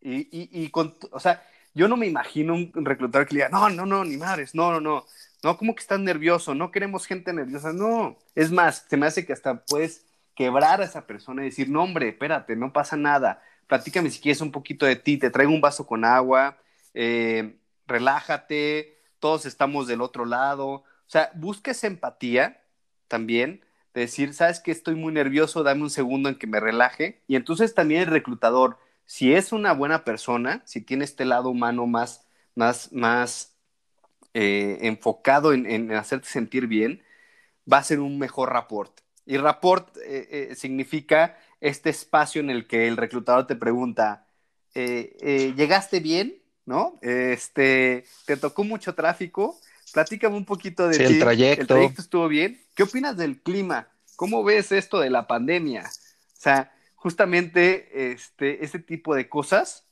[0.00, 1.42] Y, y, y con, o sea,
[1.74, 4.72] yo no me imagino un reclutador que le diga, no, no, no, ni madres, no,
[4.72, 5.06] no, no,
[5.42, 6.54] no, ¿cómo que estás nervioso?
[6.54, 8.16] No queremos gente nerviosa, no.
[8.34, 10.04] Es más, se me hace que hasta puedes
[10.40, 14.40] quebrar a esa persona y decir, no, hombre, espérate, no pasa nada, platícame si quieres
[14.40, 16.56] un poquito de ti, te traigo un vaso con agua,
[16.94, 20.66] eh, relájate, todos estamos del otro lado.
[20.70, 22.62] O sea, busca esa empatía
[23.06, 27.22] también, de decir, sabes que estoy muy nervioso, dame un segundo en que me relaje.
[27.26, 31.86] Y entonces también el reclutador, si es una buena persona, si tiene este lado humano
[31.86, 33.58] más, más, más
[34.32, 37.02] eh, enfocado en, hacerte sentir bien,
[37.70, 39.02] va a ser un mejor rapport.
[39.30, 44.26] Y rapport eh, eh, significa este espacio en el que el reclutador te pregunta,
[44.74, 46.42] ¿llegaste bien?
[46.66, 46.98] ¿No?
[47.00, 49.56] Este, ¿Te tocó mucho tráfico?
[49.92, 51.04] Platícame un poquito de ti.
[51.04, 51.60] El trayecto.
[51.60, 52.60] ¿El trayecto estuvo bien?
[52.74, 53.88] ¿Qué opinas del clima?
[54.16, 55.84] ¿Cómo ves esto de la pandemia?
[55.84, 59.84] O sea, justamente este, este tipo de cosas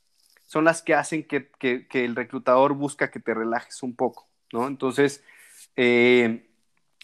[0.47, 4.67] son las que hacen que, el reclutador busca que te relajes un poco, ¿no?
[4.67, 5.23] Entonces,
[5.77, 6.48] eh,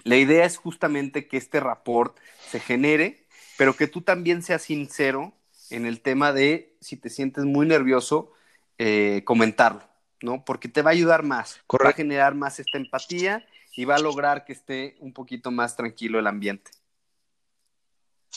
[0.04, 2.18] la idea es justamente que este rapport
[2.50, 3.26] se genere,
[3.58, 5.34] pero que tú también seas sincero
[5.70, 8.32] en el tema de si te sientes muy nervioso,
[8.78, 9.84] eh, comentarlo,
[10.22, 10.44] ¿no?
[10.44, 14.00] Porque te va a ayudar más, va a generar más esta empatía y va a
[14.00, 16.72] lograr que esté un poquito más tranquilo el ambiente.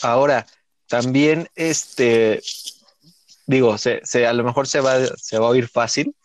[0.01, 0.45] Ahora,
[0.87, 2.41] también, este,
[3.45, 6.15] digo, se, a lo mejor se va, se va a oír fácil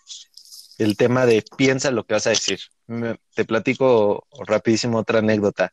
[0.78, 2.60] el tema de piensa lo que vas a decir.
[3.34, 5.70] te platico rapidísimo otra anécdota.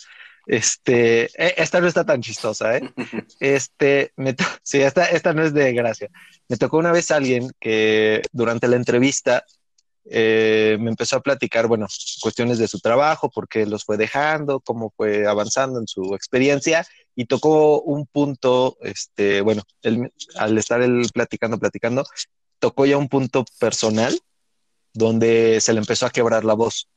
[0.48, 2.82] Este, e, esta no está tan chistosa, ¿eh?
[3.40, 6.10] Este, me sí, esta, esta no es de gracia.
[6.50, 9.46] Me tocó una vez alguien que durante la entrevista
[10.06, 11.88] eh, me empezó a platicar, bueno,
[12.22, 16.86] cuestiones de su trabajo, por qué los fue dejando, cómo fue avanzando en su experiencia
[17.16, 19.62] y tocó un punto, este, bueno,
[20.36, 22.04] al estar él platicando, platicando,
[22.60, 24.20] tocó ya un punto personal
[24.94, 26.88] donde se le empezó a quebrar la voz.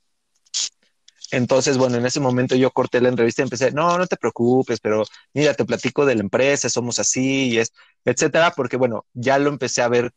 [1.30, 4.78] Entonces, bueno, en ese momento yo corté la entrevista y empecé, no, no te preocupes,
[4.80, 7.72] pero mira, te platico de la empresa, somos así y es,
[8.04, 10.12] etcétera, porque bueno, ya lo empecé a ver,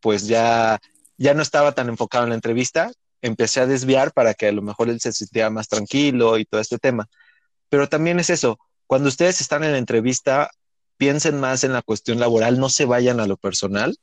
[0.00, 0.80] pues ya
[1.22, 4.62] ya no estaba tan enfocado en la entrevista, empecé a desviar para que a lo
[4.62, 7.08] mejor él se sintiera más tranquilo y todo este tema.
[7.68, 10.50] Pero también es eso, cuando ustedes están en la entrevista,
[10.96, 13.96] piensen más en la cuestión laboral, no se vayan a lo personal.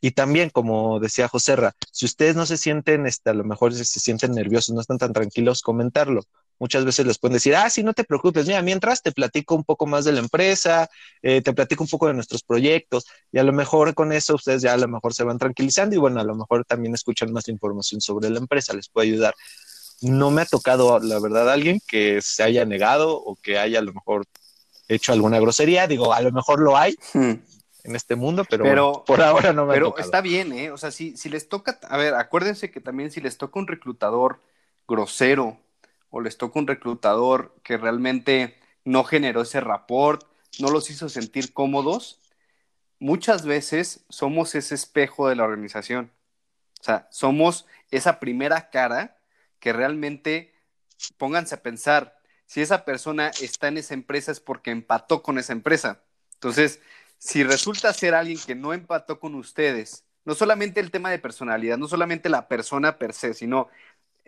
[0.00, 3.84] Y también, como decía Joserra, si ustedes no se sienten, este, a lo mejor se
[3.84, 6.22] sienten nerviosos, no están tan tranquilos, comentarlo
[6.58, 9.64] muchas veces les pueden decir, ah, sí, no te preocupes, mira, mientras te platico un
[9.64, 10.88] poco más de la empresa,
[11.22, 14.62] eh, te platico un poco de nuestros proyectos, y a lo mejor con eso ustedes
[14.62, 17.48] ya a lo mejor se van tranquilizando y bueno, a lo mejor también escuchan más
[17.48, 19.34] información sobre la empresa, les puede ayudar.
[20.02, 23.82] No me ha tocado, la verdad, alguien que se haya negado o que haya a
[23.82, 24.26] lo mejor
[24.88, 26.94] hecho alguna grosería, digo, a lo mejor lo hay.
[27.12, 27.32] Hmm.
[27.86, 30.70] En este mundo, pero, por ahora no me pero ha Pero está bien, ¿eh?
[30.70, 33.66] O sea, si, si les toca, a ver, acuérdense que también si les toca un
[33.66, 34.40] reclutador
[34.88, 35.58] grosero,
[36.10, 40.26] o les toca un reclutador que realmente no generó ese rapport,
[40.58, 42.20] no los hizo sentir cómodos,
[42.98, 46.12] muchas veces somos ese espejo de la organización.
[46.80, 49.18] O sea, somos esa primera cara
[49.58, 50.54] que realmente,
[51.18, 55.52] pónganse a pensar, si esa persona está en esa empresa es porque empató con esa
[55.52, 56.00] empresa.
[56.34, 56.80] Entonces,
[57.18, 61.78] si resulta ser alguien que no empató con ustedes, no solamente el tema de personalidad,
[61.78, 63.68] no solamente la persona per se, sino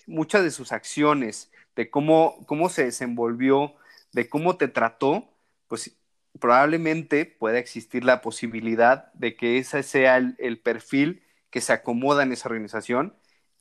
[0.06, 3.74] muchas de sus acciones, de cómo, cómo se desenvolvió,
[4.12, 5.28] de cómo te trató,
[5.66, 5.96] pues
[6.40, 12.32] probablemente pueda existir la posibilidad de que ese sea el, perfil que se acomoda en
[12.32, 13.14] esa organización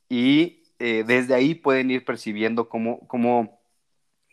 [0.09, 3.59] y eh, desde ahí pueden ir percibiendo cómo, cómo,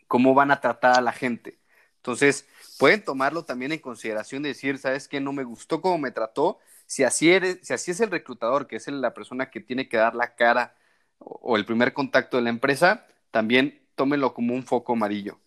[0.07, 1.59] cómo van a tratar a la gente.
[1.97, 5.19] Entonces, pueden tomarlo también en consideración de decir, ¿sabes qué?
[5.19, 6.59] No me gustó cómo me trató.
[6.85, 9.97] Si así, eres, si así es el reclutador, que es la persona que tiene que
[9.97, 10.75] dar la cara
[11.19, 15.39] o el primer contacto de la empresa, también tómenlo como un foco amarillo.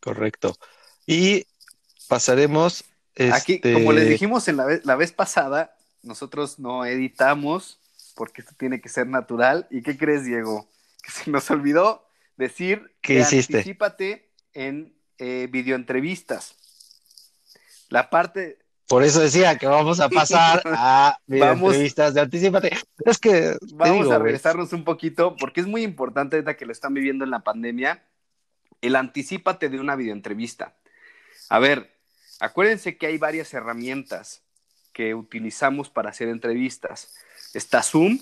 [0.00, 0.56] Correcto.
[1.06, 1.46] Y
[2.08, 2.84] pasaremos.
[3.32, 7.80] Aquí, como les este, dijimos en la vez, la vez pasada, nosotros no editamos
[8.14, 9.66] porque esto tiene que ser natural.
[9.70, 10.68] ¿Y qué crees, Diego?
[11.02, 12.06] Que se nos olvidó
[12.36, 13.58] decir ¿Qué que hiciste?
[13.58, 14.25] anticípate
[14.56, 16.56] en eh, videoentrevistas.
[17.88, 22.76] La parte, Por eso decía que vamos a pasar a Vamos- entrevistas de Anticípate.
[23.04, 26.72] Es que Vamos digo, a regresarnos un poquito porque es muy importante ahorita que lo
[26.72, 28.02] están viviendo en la pandemia,
[28.80, 30.74] el anticípate de una videoentrevista.
[31.48, 31.94] A ver,
[32.40, 34.42] acuérdense que hay varias herramientas
[34.92, 37.14] que utilizamos para hacer entrevistas.
[37.54, 38.18] Está Zoom,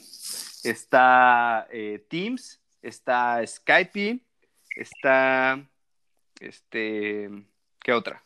[0.62, 4.20] está eh, Teams, está Skype,
[4.76, 5.66] está,
[6.40, 7.30] este,
[7.80, 8.22] ¿qué otra?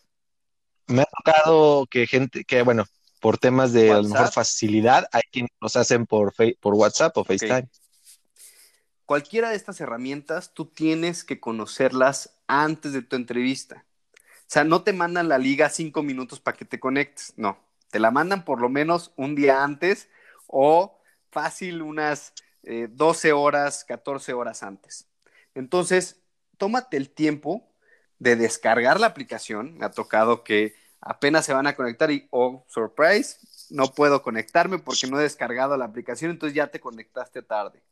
[0.89, 2.85] me ha tocado que gente, que bueno,
[3.21, 4.35] por temas de a lo mejor WhatsApp.
[4.35, 7.69] facilidad, hay quienes los hacen por, por WhatsApp o FaceTime.
[9.05, 13.85] cualquiera de estas herramientas tú tienes que conocerlas antes de tu entrevista.
[14.15, 17.59] O sea, no te mandan la liga cinco minutos para que te conectes, no.
[17.91, 20.09] Te la mandan por lo menos un día antes
[20.47, 20.99] o
[21.31, 25.07] fácil unas eh, 12 horas, 14 horas antes.
[25.55, 26.21] Entonces,
[26.57, 27.68] tómate el tiempo
[28.19, 29.79] de descargar la aplicación.
[29.79, 33.39] Me ha tocado que apenas se van a conectar y, oh, surprise,
[33.71, 37.83] no puedo conectarme porque no he descargado la aplicación, entonces ya te conectaste tarde.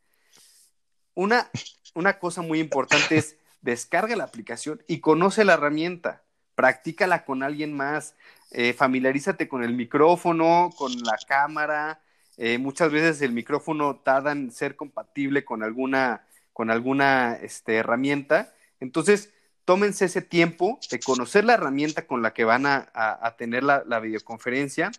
[1.14, 1.50] Una,
[1.94, 6.22] una cosa muy importante es descarga la aplicación y conoce la herramienta.
[6.54, 8.14] Practícala con alguien más.
[8.50, 12.00] Eh, familiarízate con el micrófono, con la cámara.
[12.36, 18.54] Eh, muchas veces el micrófono tarda en ser compatible con alguna, con alguna este, herramienta.
[18.78, 19.32] Entonces,
[19.66, 24.90] tómense ese tiempo de conocer la herramienta con la que van a, tener la, videoconferencia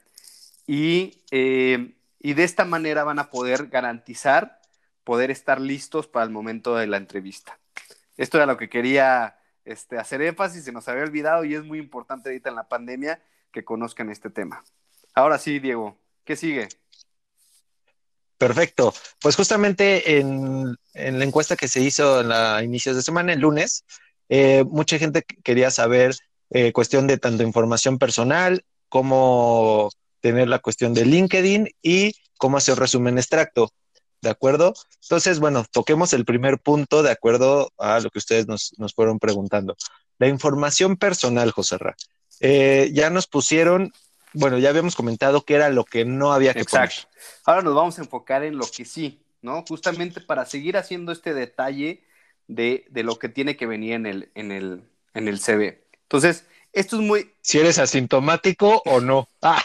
[0.68, 4.58] y, eh, y de esta manera van a poder garantizar
[5.08, 7.58] poder estar listos para el momento de la entrevista.
[8.18, 11.80] Esto era lo que quería este, hacer énfasis, se nos había olvidado y es muy
[11.80, 13.22] importante ahorita en la pandemia
[13.54, 14.66] que conozcan este tema.
[15.14, 16.68] Ahora sí, Diego, ¿qué sigue?
[18.38, 18.94] Perfecto.
[19.22, 23.40] Pues justamente en, en la encuesta que se hizo en la inicios de semana, el
[23.40, 23.86] lunes,
[24.30, 26.16] eh, mucha gente qu- quería saber
[26.50, 29.90] eh, cuestión de tanto información personal como
[30.22, 33.72] tener la cuestión de LinkedIn y cómo hacer resumen extracto.
[34.22, 34.74] ¿De acuerdo?
[35.04, 39.20] Entonces, bueno, toquemos el primer punto de acuerdo a lo que ustedes nos, nos fueron
[39.20, 39.76] preguntando.
[40.18, 41.96] La información personal, José Ra.
[42.40, 43.92] Eh, ya nos pusieron,
[44.34, 46.86] bueno, ya habíamos comentado que era lo que no había que poner.
[46.90, 47.10] Exacto.
[47.46, 49.64] Ahora nos vamos a enfocar en lo que sí, ¿no?
[49.68, 52.04] Justamente para seguir haciendo este detalle
[52.48, 54.84] de, de lo que tiene que venir en el, en, el,
[55.14, 55.84] en el CV.
[56.04, 59.28] Entonces, esto es muy, si eres asintomático o no.
[59.42, 59.64] Ah,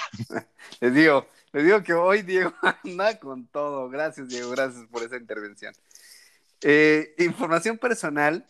[0.80, 2.52] les digo, les digo que hoy Diego
[2.84, 3.88] anda con todo.
[3.88, 5.74] Gracias, Diego, gracias por esa intervención.
[6.62, 8.46] Eh, información personal,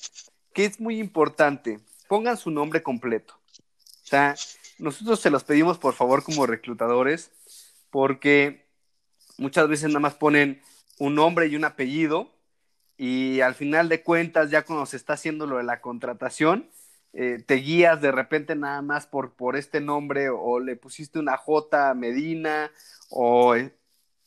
[0.53, 1.81] que es muy importante.
[2.09, 3.35] Pongan su nombre completo.
[3.35, 4.35] O sea,
[4.79, 7.31] nosotros se los pedimos por favor como reclutadores,
[7.91, 8.67] porque
[9.39, 10.63] muchas veces nada más ponen
[10.99, 12.31] un nombre y un apellido,
[13.05, 16.71] y al final de cuentas, ya cuando se está haciendo lo de la contratación,
[17.13, 21.37] eh, te guías de repente nada más por, por este nombre o, le pusiste una
[21.37, 22.71] J Medina
[23.11, 23.75] o eh,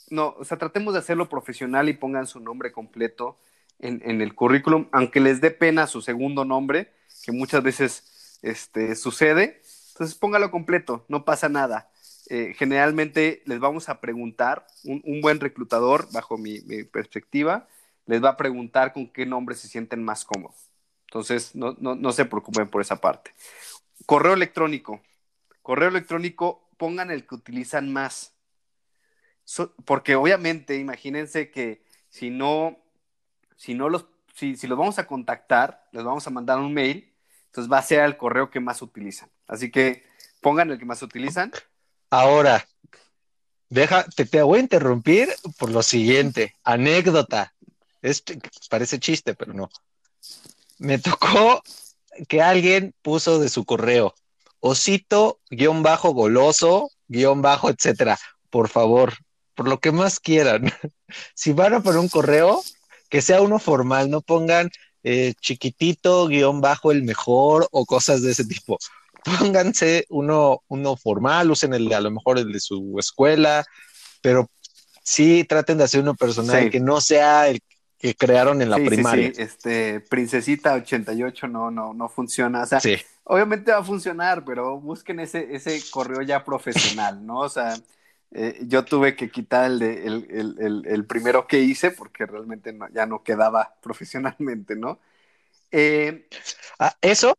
[0.10, 3.38] no, o sea, tratemos de hacerlo profesional y pongan su nombre completo
[3.80, 6.92] en, en el currículum, aunque les dé pena su segundo nombre,
[7.24, 9.62] que muchas veces este, sucede,
[9.94, 11.90] entonces póngalo completo, no pasa nada.
[12.30, 16.60] Eh, generalmente les vamos a preguntar, un, un buen reclutador, bajo mi
[16.92, 17.70] perspectiva,
[18.06, 20.70] les va a preguntar con qué nombre se sienten más cómodos.
[21.08, 23.32] Entonces, no, no, no se preocupen por esa parte.
[24.06, 25.02] Correo electrónico.
[25.62, 28.34] Correo electrónico, pongan el que utilizan más.
[29.86, 32.78] Porque obviamente, imagínense que si no,
[33.56, 37.13] si no los, si, si los vamos a contactar, les vamos a mandar un mail,
[37.48, 39.30] entonces va a ser el correo que más utilizan.
[39.48, 40.04] Así que
[40.41, 41.52] pongan el que más utilizan.
[42.10, 42.65] ahora,
[43.70, 46.53] deja, te, te voy a interrumpir por lo siguiente.
[46.64, 47.55] Anécdota.
[48.06, 48.24] Es,
[48.70, 49.70] parece chiste, pero no.
[50.78, 51.62] Me tocó
[52.28, 54.14] que alguien puso de su correo
[54.60, 58.18] osito, guion bajo, goloso, guion bajo, etcétera.
[58.49, 59.14] Por favor,
[59.53, 60.72] por lo que más quieran.
[61.36, 62.64] Si van a poner un correo,
[63.10, 64.72] que sea uno formal, no pongan
[65.03, 68.80] eh, chiquitito, guion bajo, el mejor o cosas de ese tipo.
[69.24, 73.64] Pónganse uno, uno formal, usen el de a lo mejor el de su escuela,
[74.22, 74.49] pero
[75.03, 76.70] sí traten de hacer uno personal Sí.
[76.72, 77.60] que no sea el
[77.98, 79.32] que crearon en la Sí, sí, primaria.
[79.34, 82.64] sí, Este, Princesita 88 no, no, no funciona.
[82.64, 82.98] O sea, Sí.
[83.24, 87.39] obviamente va a funcionar, pero busquen ese, ese correo ya profesional, ¿no?
[87.39, 87.76] O sea,
[88.32, 93.24] Eh, yo tuve que quitar el, de, el, primero que hice porque realmente ya no
[93.24, 95.00] quedaba profesionalmente, ¿no?
[95.72, 96.28] Eh,
[96.80, 97.38] ah, eso,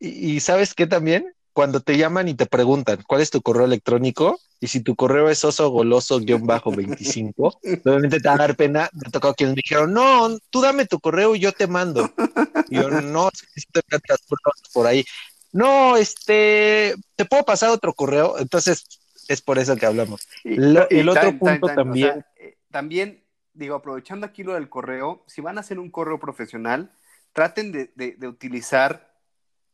[0.00, 4.38] y, sabes qué también, cuando te llaman y te preguntan cuál es tu correo electrónico,
[4.62, 7.32] y si tu correo es oso goloso-25,
[7.84, 8.88] obviamente te va a dar pena.
[8.92, 12.08] Me tocó quienes me dijeron, no, tú dame tu correo y yo te mando.
[12.68, 13.80] Y yo, no, necesito
[14.72, 15.04] por ahí.
[15.50, 18.38] No, este, te puedo pasar otro correo.
[18.38, 18.84] Entonces,
[19.26, 20.28] es por eso que hablamos.
[20.44, 22.24] el otro punto también.
[22.36, 26.92] Eh, también, digo, aprovechando aquí lo del correo, si van a hacer un correo profesional,
[27.32, 29.12] traten de, utilizar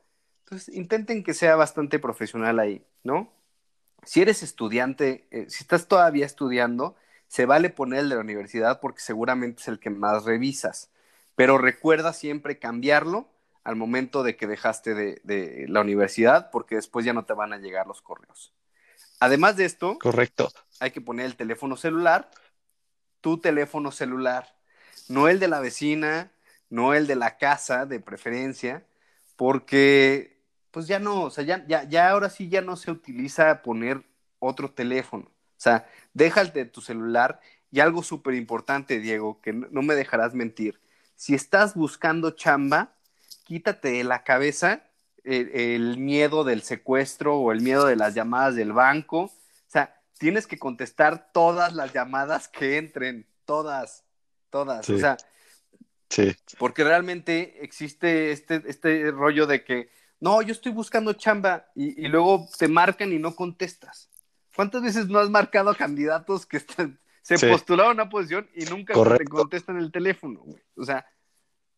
[0.45, 3.31] Entonces, intenten que sea bastante profesional ahí, ¿no?
[4.05, 6.97] Si eres estudiante, eh, si estás todavía estudiando,
[7.27, 10.91] se vale poner el de la universidad porque seguramente es el que más revisas
[11.39, 13.29] pero recuerda siempre cambiarlo
[13.63, 17.59] al momento de que dejaste de, la universidad, porque después ya no te van a
[17.59, 18.53] llegar los correos.
[19.21, 20.51] Además de esto, correcto.
[20.81, 22.29] Hay que poner el teléfono celular,
[23.21, 24.53] tu teléfono celular,
[25.09, 26.33] no el de la vecina,
[26.71, 28.85] no el de la casa de preferencia,
[29.37, 30.39] porque
[30.71, 34.05] pues ya no, o sea, ya, ya, ya ahora sí ya no se utiliza poner
[34.39, 35.25] otro teléfono.
[35.27, 37.41] O sea, déjate de tu celular
[37.71, 40.81] y algo súper importante, Diego, que no me dejarás mentir
[41.19, 42.95] si estás buscando chamba,
[43.43, 44.85] quítate de la cabeza
[45.25, 49.23] el, miedo del secuestro o el miedo de las llamadas del banco.
[49.23, 49.33] O
[49.67, 54.05] sea, tienes que contestar todas las llamadas que entren, todas,
[54.49, 54.89] todas.
[54.89, 55.17] O sea,
[56.09, 56.35] sí.
[56.59, 59.91] porque realmente existe este, este rollo de que,
[60.21, 64.11] no, yo estoy buscando chamba y, luego te marcan y no contestas.
[64.55, 68.65] ¿Cuántas veces no has marcado a candidatos que están, se postularon a una posición y
[68.65, 70.45] nunca te contestan el teléfono,
[70.77, 71.07] O sea.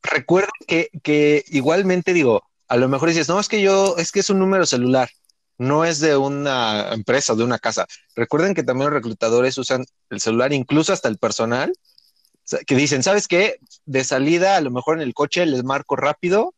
[0.02, 4.20] Recuerden que, que igualmente digo, a lo mejor dices, no, es que yo, es que
[4.20, 5.10] es un número celular,
[5.58, 7.86] no es de una empresa, de una casa.
[8.14, 11.70] Recuerden que también los reclutadores usan el celular, incluso hasta el personal,
[12.66, 13.56] que dicen, ¿sabes qué?
[13.84, 16.54] De salida, a lo mejor en el coche les marco rápido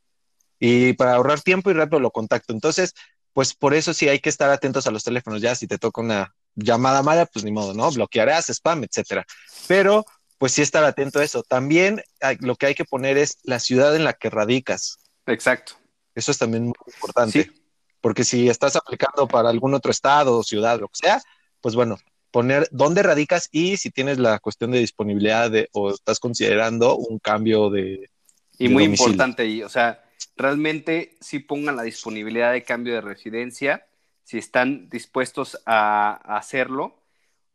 [0.59, 2.53] y para ahorrar tiempo y rápido lo contacto.
[2.53, 2.95] Entonces,
[3.33, 5.41] pues por eso sí hay que estar atentos a los teléfonos.
[5.41, 7.91] Ya si te toca una, llamada mala, pues ni modo, ¿no?
[7.91, 9.25] Bloquearás spam, etcétera.
[9.67, 10.05] Pero,
[10.39, 11.43] pues sí estar atento a eso.
[11.43, 12.03] También
[12.41, 14.99] lo que hay que poner es la ciudad en la que radicas.
[15.27, 15.75] Exacto.
[16.15, 17.53] Eso es también muy importante.
[18.01, 21.23] Porque si estás aplicando para algún otro estado o ciudad, lo que sea,
[21.61, 21.97] pues bueno,
[22.33, 27.21] poner dónde radicas y si tienes la cuestión de disponibilidad de, o estás considerando un
[27.21, 28.11] cambio de.
[28.59, 30.03] Y muy importante, y, o sea,
[30.37, 33.87] realmente sí pongan la disponibilidad de cambio de residencia
[34.25, 36.99] si están dispuestos a, hacerlo,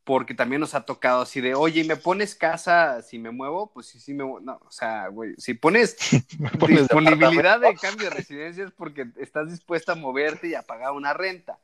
[0.03, 3.71] porque también nos ha tocado así de, oye, ¿me pones casa si me muevo?
[3.73, 4.41] Pues sí, sí me muevo.
[4.41, 5.97] No, o sea, güey, si pones,
[6.67, 11.13] disponibilidad de cambio de residencia es porque estás dispuesta a moverte y a pagar una
[11.13, 11.57] renta.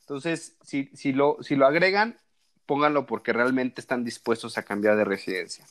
[0.00, 2.18] Entonces, si, si, lo, si lo agregan,
[2.66, 5.66] pónganlo porque realmente están dispuestos a cambiar de residencia.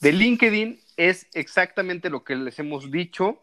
[0.00, 3.42] De LinkedIn es exactamente lo que les hemos dicho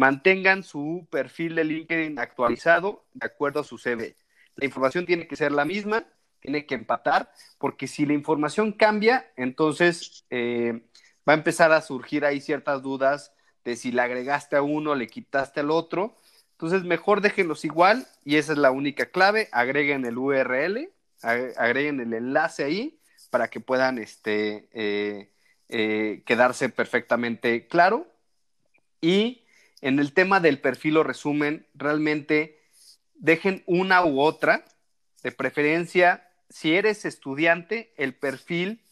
[0.00, 4.16] mantengan su perfil de LinkedIn actualizado de acuerdo a su CV.
[4.56, 6.06] La información tiene que ser la misma,
[6.40, 10.82] tiene que empatar, porque si la información cambia, entonces eh,
[11.28, 15.06] va a empezar a surgir ahí ciertas dudas de si le agregaste a uno, le
[15.06, 16.16] quitaste al otro.
[16.52, 19.48] Entonces, mejor déjenlos igual y esa es la única clave.
[19.52, 20.90] Agreguen el URL,
[21.22, 23.00] agreguen el enlace ahí
[23.30, 25.32] para que puedan este, eh,
[25.68, 28.06] eh, quedarse perfectamente claro.
[29.00, 29.44] Y
[29.80, 32.60] en el tema del perfil o resumen, realmente
[33.14, 34.64] dejen una u otra,
[35.22, 38.82] de preferencia, si eres estudiante, el perfil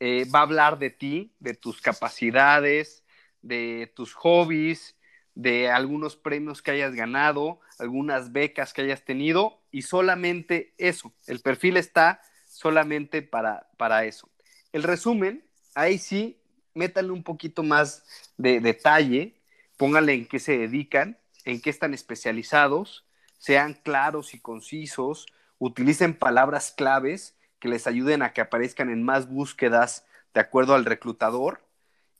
[0.00, 3.04] eh, va a hablar de ti, de tus capacidades,
[3.42, 4.96] de tus hobbies,
[5.34, 11.12] de algunos premios que hayas ganado, algunas becas que hayas tenido y solamente eso.
[11.26, 14.30] El perfil está solamente para, para eso.
[14.72, 15.44] El resumen,
[15.74, 16.40] ahí sí,
[16.74, 18.04] métale un poquito más
[18.36, 19.40] de detalle
[19.76, 23.04] pónganle en qué se dedican, en qué están especializados,
[23.38, 25.26] sean claros y concisos,
[25.58, 30.84] utilicen palabras claves que les ayuden a que aparezcan en más búsquedas de acuerdo al
[30.84, 31.66] reclutador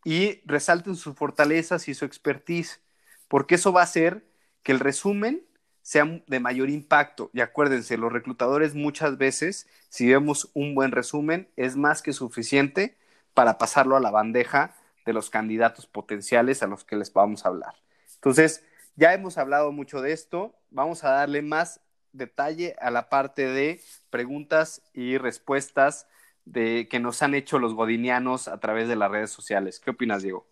[0.04, 2.80] y resalten sus fortalezas y su expertise,
[3.28, 4.26] porque eso va a hacer
[4.62, 5.46] que el resumen
[5.84, 7.30] sea de mayor impacto.
[7.34, 12.96] Y acuérdense, los reclutadores muchas veces, si vemos un buen resumen, es más que suficiente
[13.34, 14.74] para pasarlo a la bandeja
[15.04, 17.74] de los candidatos potenciales a los que les vamos a hablar.
[18.14, 18.64] Entonces,
[18.96, 21.80] ya hemos hablado mucho de esto, vamos a darle más
[22.12, 26.06] detalle a la parte de preguntas y respuestas
[26.46, 29.80] de, que nos han hecho los godinianos a través de las redes sociales.
[29.80, 30.46] ¿Qué opinas, Diego?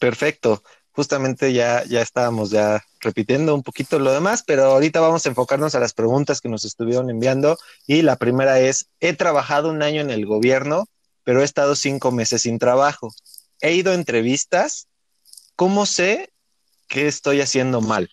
[0.00, 0.64] Perfecto.
[0.94, 5.74] Justamente ya, ya estábamos ya repitiendo un poquito lo demás, pero ahorita vamos a enfocarnos
[5.74, 7.58] a las preguntas que nos estuvieron enviando.
[7.86, 10.86] Y la primera es, he trabajado un año en el gobierno,
[11.24, 13.12] pero he estado cinco meses sin trabajo.
[13.60, 14.86] He ido a entrevistas.
[15.56, 16.30] ¿Cómo sé
[16.86, 18.10] qué estoy haciendo mal?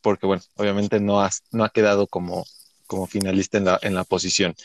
[0.00, 2.44] Porque, bueno, obviamente no, no ha quedado como,
[2.86, 4.56] como finalista en la, en la posición.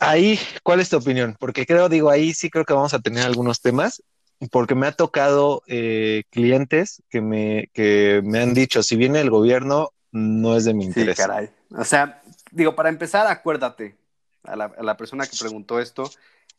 [0.00, 1.36] Ahí, ¿cuál es tu opinión?
[1.38, 4.02] Porque creo, digo, ahí sí creo que vamos a tener algunos temas,
[4.50, 9.30] porque me ha tocado eh, clientes que me, que me han dicho, si viene el
[9.30, 11.16] gobierno, no es de mi interés.
[11.16, 11.50] Sí, caray.
[11.70, 13.96] O sea, digo, para empezar, acuérdate,
[14.44, 16.10] a la, persona que preguntó esto,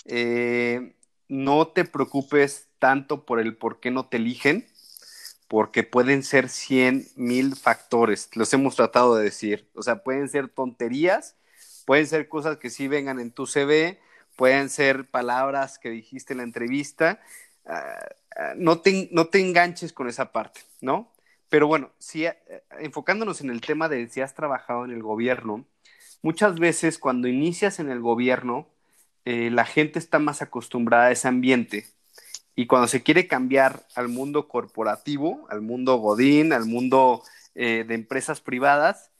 [0.06, 0.96] eh,
[1.28, 4.68] no te preocupes tanto por el por qué no te eligen,
[5.48, 10.50] porque pueden ser cien mil factores, los hemos tratado de decir, o sea, pueden ser
[10.50, 11.36] tonterías,
[11.86, 14.00] pueden ser cosas que sí vengan en tu CV,
[14.36, 17.22] pueden ser palabras que dijiste en la entrevista,
[17.66, 18.00] ah,
[18.38, 21.12] ah, no, te, no te enganches con esa parte, ¿no?
[21.50, 22.36] Pero bueno, si, eh,
[22.80, 25.66] enfocándonos en el tema de si has trabajado en el gobierno,
[26.22, 28.68] muchas veces cuando inicias en el gobierno,
[29.26, 31.88] eh, la gente está más acostumbrada a ese ambiente
[32.56, 37.24] y cuando se quiere cambiar al mundo corporativo, al mundo godín, al mundo
[37.56, 39.12] eh, de empresas privadas,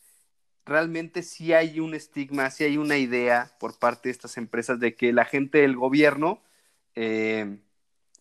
[0.66, 4.96] realmente sí hay un estigma, sí hay una idea por parte de estas empresas de
[4.96, 6.42] que la gente del gobierno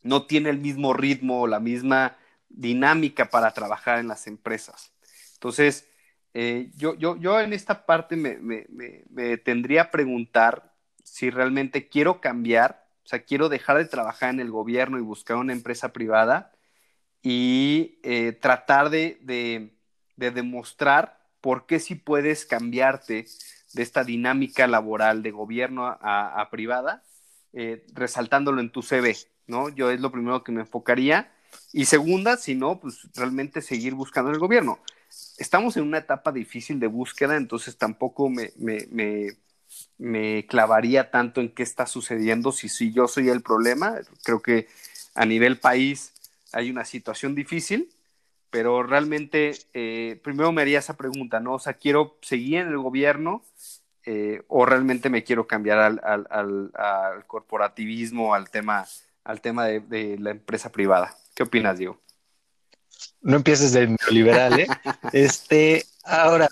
[0.04, 2.16] no tiene el mismo ritmo o la misma
[2.48, 4.92] dinámica para trabajar en las empresas.
[5.34, 5.88] Entonces,
[6.32, 12.84] eh, yo, yo, yo, en esta parte me, tendría a preguntar si realmente quiero cambiar
[13.04, 16.52] o sea, quiero dejar de trabajar en el gobierno y buscar una empresa privada
[17.22, 19.18] y eh, tratar de,
[20.16, 23.26] demostrar por qué sí puedes cambiarte
[23.74, 27.02] de esta dinámica laboral de gobierno a, privada,
[27.52, 29.16] eh, resaltándolo en tu CV,
[29.46, 29.68] ¿no?
[29.68, 31.32] Yo es lo primero que me enfocaría.
[31.72, 34.78] Y segunda, si no, pues realmente seguir buscando el gobierno.
[35.38, 38.52] Estamos en una etapa difícil de búsqueda, entonces tampoco me,
[39.98, 43.96] me clavaría tanto en qué está sucediendo si, si yo soy el problema.
[44.24, 44.68] Creo que
[45.14, 46.12] a nivel país
[46.52, 47.90] hay una situación difícil,
[48.50, 51.54] pero realmente eh, primero me haría esa pregunta, ¿no?
[51.54, 53.42] O sea, ¿quiero seguir en el gobierno
[54.06, 58.86] eh, o realmente me quiero cambiar al, corporativismo, al tema,
[59.24, 61.16] al tema de, de, la empresa privada?
[61.34, 62.00] ¿Qué opinas, Diego?
[63.20, 64.66] No empieces del neoliberal, ¿eh?
[65.12, 66.48] este, ahora,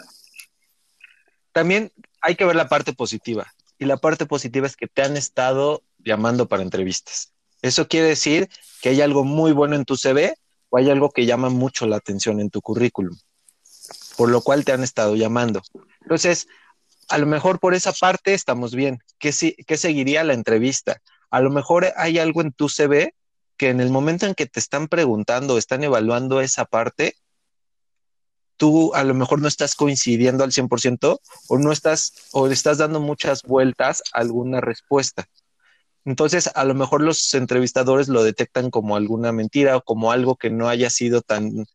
[1.53, 3.53] también hay que ver la parte positiva.
[3.79, 7.33] Y la parte positiva es que te han estado llamando para entrevistas.
[7.63, 8.49] Eso quiere decir
[8.81, 10.35] que hay algo muy bueno en tu CV
[10.71, 13.17] o hay algo que llama mucho la atención en tu currículum,
[14.17, 15.63] por lo cual te han estado llamando.
[16.01, 16.49] Entonces,
[17.09, 19.01] a lo mejor por esa parte estamos bien.
[19.19, 19.33] ¿Qué,
[19.67, 21.01] qué seguiría la entrevista?
[21.33, 23.15] A lo mejor hay algo en tu CV
[23.57, 27.15] que en el momento en que te están preguntando, están evaluando esa parte,
[28.59, 33.01] tú a lo mejor no estás coincidiendo al 100% o no estás o estás dando
[33.01, 35.27] muchas vueltas a alguna respuesta.
[36.05, 40.51] Entonces, a lo mejor los entrevistadores lo detectan como alguna mentira o como algo que
[40.51, 41.67] no haya sido tan,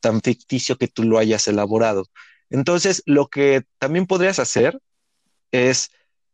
[0.00, 2.06] tan ficticio que tú lo hayas elaborado.
[2.48, 4.80] Entonces, lo que también podrías hacer
[5.50, 5.90] es,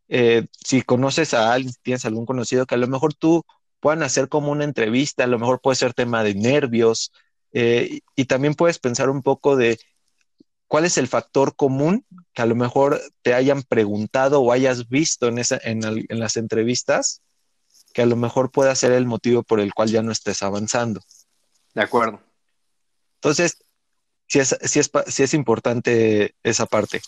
[0.08, 3.44] eh, si conoces a alguien, tienes algún conocido, que a lo mejor tú
[3.80, 7.12] puedan hacer como una entrevista, a lo mejor puede ser tema de nervios,
[7.52, 9.78] eh, y también puedes pensar un poco de
[10.68, 12.04] ¿cuál es el factor común
[12.34, 17.22] que a lo mejor te hayan preguntado o hayas visto en, esa, en, las entrevistas
[17.94, 21.00] que a lo mejor pueda ser el motivo por el cual ya no estés avanzando?
[21.74, 22.20] De acuerdo.
[23.14, 23.64] Entonces,
[24.26, 27.00] sí es, es, es importante esa parte.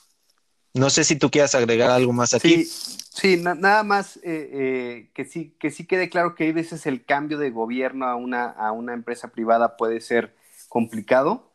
[0.74, 2.64] No sé si tú quieras agregar algo más aquí.
[2.64, 6.86] Sí, sí nada más eh, eh, que, sí, que sí quede claro que a veces
[6.86, 10.34] el cambio de gobierno a una, a una empresa privada puede ser
[10.68, 11.50] complicado.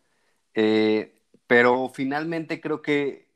[0.53, 1.13] Eh,
[1.47, 3.27] pero finalmente creo que,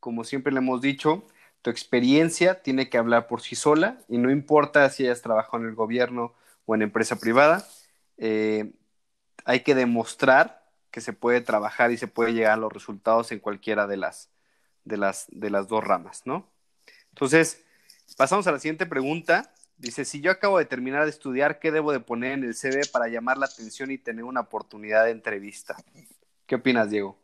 [0.00, 1.24] como siempre le hemos dicho,
[1.62, 5.68] tu experiencia tiene que hablar por sí sola y no importa si hayas trabajado en
[5.68, 6.34] el gobierno
[6.66, 7.66] o en empresa privada,
[9.44, 13.38] hay que demostrar que se puede trabajar y se puede llegar a los resultados en
[13.38, 14.28] cualquiera de las,
[14.84, 16.48] de las, de las dos ramas, ¿no?
[17.10, 17.62] Entonces,
[18.16, 19.52] pasamos a la siguiente pregunta
[19.82, 22.86] Dice, si yo acabo de terminar de estudiar, ¿qué debo de poner en el CV
[22.92, 25.76] para llamar la atención y tener una oportunidad de entrevista?
[26.46, 27.18] ¿Qué opinas, Diego?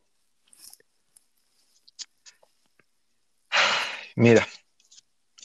[4.16, 4.44] Mira,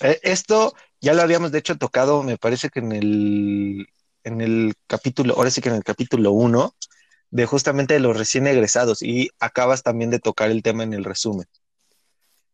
[0.01, 3.87] e, esto ya lo habíamos de hecho tocado, me parece que en el,
[4.23, 6.75] en el capítulo, ahora sí que en el capítulo 1,
[7.29, 11.45] de justamente los recién egresados y acabas también de tocar el tema en el resumen.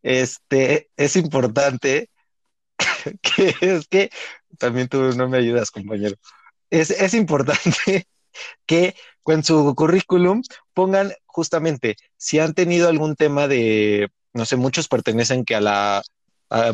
[0.03, 2.09] Este, es importante
[3.21, 4.09] que es que
[4.57, 6.15] también tú no me ayudas, compañero.
[6.69, 8.07] Es, es importante
[8.65, 8.95] que
[9.33, 10.41] en su currículum
[10.73, 16.03] pongan justamente si han tenido algún tema de, no sé, muchos pertenecen que a la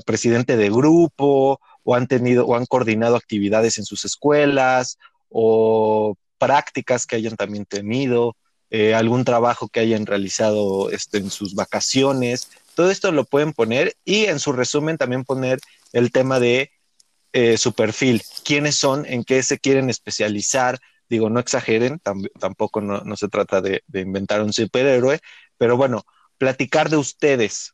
[0.05, 4.97] presidente de grupo o han tenido o han coordinado actividades en sus escuelas
[5.29, 8.37] o prácticas que hayan también tenido,
[8.69, 12.49] eh, algún trabajo que hayan realizado este, en sus vacaciones.
[12.75, 15.59] Todo esto lo pueden poner y en su resumen también poner
[15.93, 16.71] el tema de
[17.33, 20.79] eh, su perfil, quiénes son, en qué se quieren especializar.
[21.09, 21.99] Digo, no exageren,
[22.39, 25.19] tampoco no, se trata de, inventar un superhéroe,
[25.57, 26.03] pero bueno,
[26.37, 27.73] platicar de ustedes.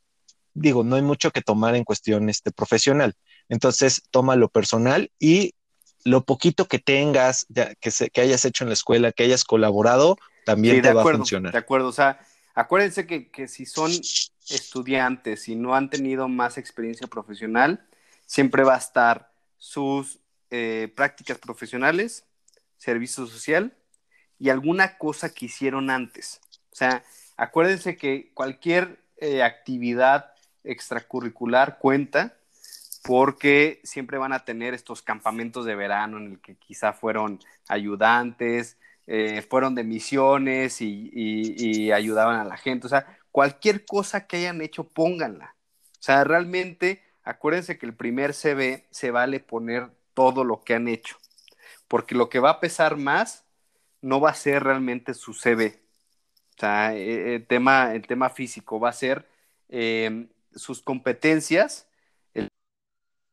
[0.54, 3.16] Digo, no hay mucho que tomar en cuestión este, profesional.
[3.50, 5.56] Entonces, toma lo personal y
[6.04, 7.46] lo poquito que tengas,
[7.80, 11.52] que, que hayas hecho en la escuela, que hayas colaborado, también te va a funcionar.
[11.52, 12.20] De acuerdo, o sea,
[12.54, 13.92] acuérdense que, que si son
[14.50, 17.86] estudiantes y no han tenido más experiencia profesional,
[18.26, 22.26] siempre va a estar sus eh, prácticas profesionales,
[22.78, 23.74] servicio social
[24.40, 26.42] y alguna cosa que hicieron antes.
[26.72, 27.04] O sea,
[27.38, 30.34] acuérdense que cualquier eh, actividad
[30.64, 32.36] extracurricular cuenta
[33.04, 38.78] porque siempre van a tener estos campamentos de verano en el que quizá fueron ayudantes,
[39.08, 42.88] eh, fueron de misiones y, ayudaban a la gente.
[42.88, 45.56] O sea, cualquier cosa que hayan hecho, pónganla.
[46.00, 50.88] O sea, realmente acuérdense que el primer CV se vale poner todo lo que han
[50.88, 51.18] hecho,
[51.88, 53.46] porque lo que va a pesar más
[54.02, 55.80] no va a ser realmente su CV.
[56.58, 59.28] O sea, e, e, el tema, el tema físico va a ser
[59.70, 61.88] em, sus competencias,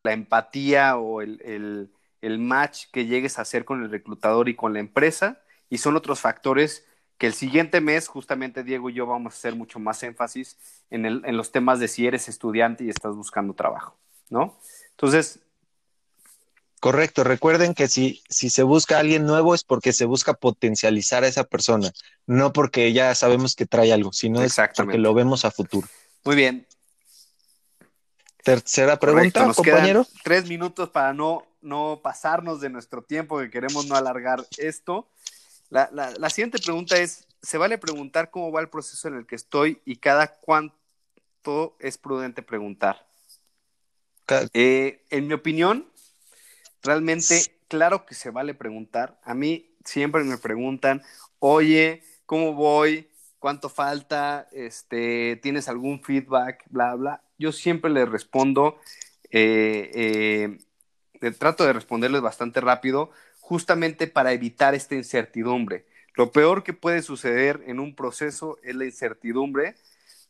[0.04, 1.90] la empatía o el,
[2.20, 5.40] el match que llegues a hacer con el reclutador y con la empresa,
[5.70, 6.84] y son otros factores
[7.18, 10.56] que el siguiente mes, justamente Diego y yo vamos a hacer mucho más énfasis
[10.88, 13.96] en, el, en los temas de si eres estudiante y estás buscando trabajo,
[14.30, 14.58] ¿no?
[14.90, 15.40] Entonces...
[16.80, 21.24] Correcto, recuerden que si, si se busca a alguien nuevo es porque se busca potencializar
[21.24, 21.90] a esa persona,
[22.24, 25.88] no porque ya sabemos que trae algo, sino es porque lo vemos a futuro.
[26.24, 26.68] Muy bien.
[28.44, 30.06] Tercera pregunta, compañero.
[30.22, 35.08] tres minutos para no, no pasarnos de nuestro tiempo, que queremos no alargar esto.
[35.70, 39.80] La, siguiente pregunta es, ¿se vale preguntar cómo va el proceso en el que estoy
[39.84, 43.06] y cada cuánto es prudente preguntar?
[44.54, 45.88] Eh, en mi opinión,
[46.82, 49.20] realmente, claro que se vale preguntar.
[49.24, 51.02] A mí siempre me preguntan,
[51.38, 53.08] oye, ¿cómo voy?
[53.38, 54.48] ¿Cuánto falta?
[54.52, 56.64] Este, ¿Tienes algún feedback?
[56.70, 57.22] Bla, bla.
[57.38, 58.80] Yo siempre les respondo,
[59.30, 60.58] eh,
[61.20, 63.10] eh, trato de responderles bastante rápido,
[63.48, 65.86] justamente para evitar esta incertidumbre.
[66.14, 69.74] Lo peor que puede suceder en un proceso es la incertidumbre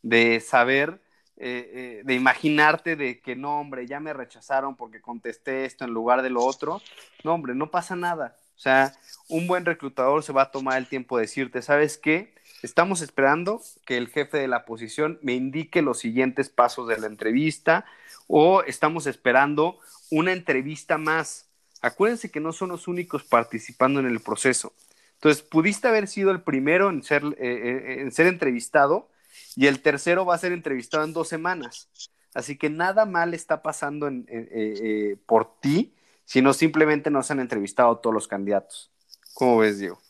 [0.02, 1.00] de saber,
[1.36, 5.90] eh, eh, de imaginarte de que no, hombre, ya me rechazaron porque contesté esto en
[5.90, 6.80] lugar de lo otro.
[7.24, 8.36] No, hombre, no pasa nada.
[8.56, 8.94] O sea,
[9.28, 12.32] un buen reclutador se va a tomar el tiempo de decirte, ¿sabes qué?
[12.62, 17.08] Estamos esperando que el jefe de la posición me indique los siguientes pasos de la
[17.08, 17.84] entrevista
[18.28, 21.47] o estamos esperando una entrevista más
[21.82, 24.72] acuérdense que no son los únicos participando en el proceso.
[25.14, 29.08] Entonces, pudiste haber sido el primero en ser, eh, eh, en ser entrevistado
[29.56, 31.88] y el tercero va a ser entrevistado en dos semanas.
[32.34, 35.92] Así que nada mal está pasando eh, por ti,
[36.24, 38.92] sino simplemente no se han entrevistado todos los candidatos.
[39.34, 40.00] ¿Cómo ves, Diego?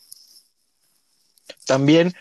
[1.66, 2.12] También,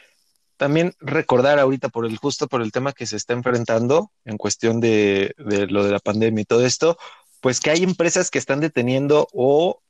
[0.55, 4.79] también recordar ahorita por el justo por el tema que se está enfrentando en cuestión
[4.79, 6.97] de, de lo de la pandemia y todo esto,
[7.47, 9.81] pues que hay empresas que están deteniendo o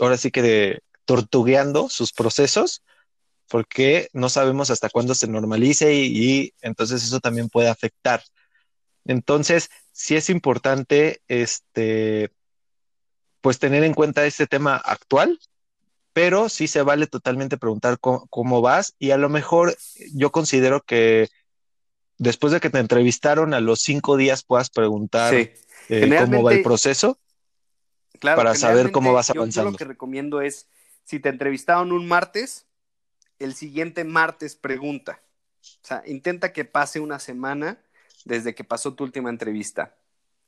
[0.00, 2.82] ahora sí que tortugueando sus procesos
[3.48, 8.24] porque no sabemos hasta cuándo se normalice y, entonces eso también puede afectar.
[9.04, 12.32] Entonces, sí es importante este
[13.42, 15.38] pues tener en cuenta este tema actual,
[16.12, 19.76] pero sí se vale totalmente preguntar cómo, vas y a lo mejor
[20.16, 21.28] yo considero que
[22.16, 25.32] después de que te entrevistaron a los cinco días puedas preguntar
[25.88, 27.18] eh, cómo va el proceso
[28.20, 29.70] para saber cómo vas avanzando.
[29.70, 30.68] Yo, lo que recomiendo es,
[31.04, 32.66] si te entrevistaron un martes,
[33.38, 35.20] el siguiente martes pregunta.
[35.60, 37.78] O sea, intenta que pase una semana
[38.24, 39.94] desde que pasó tu última entrevista.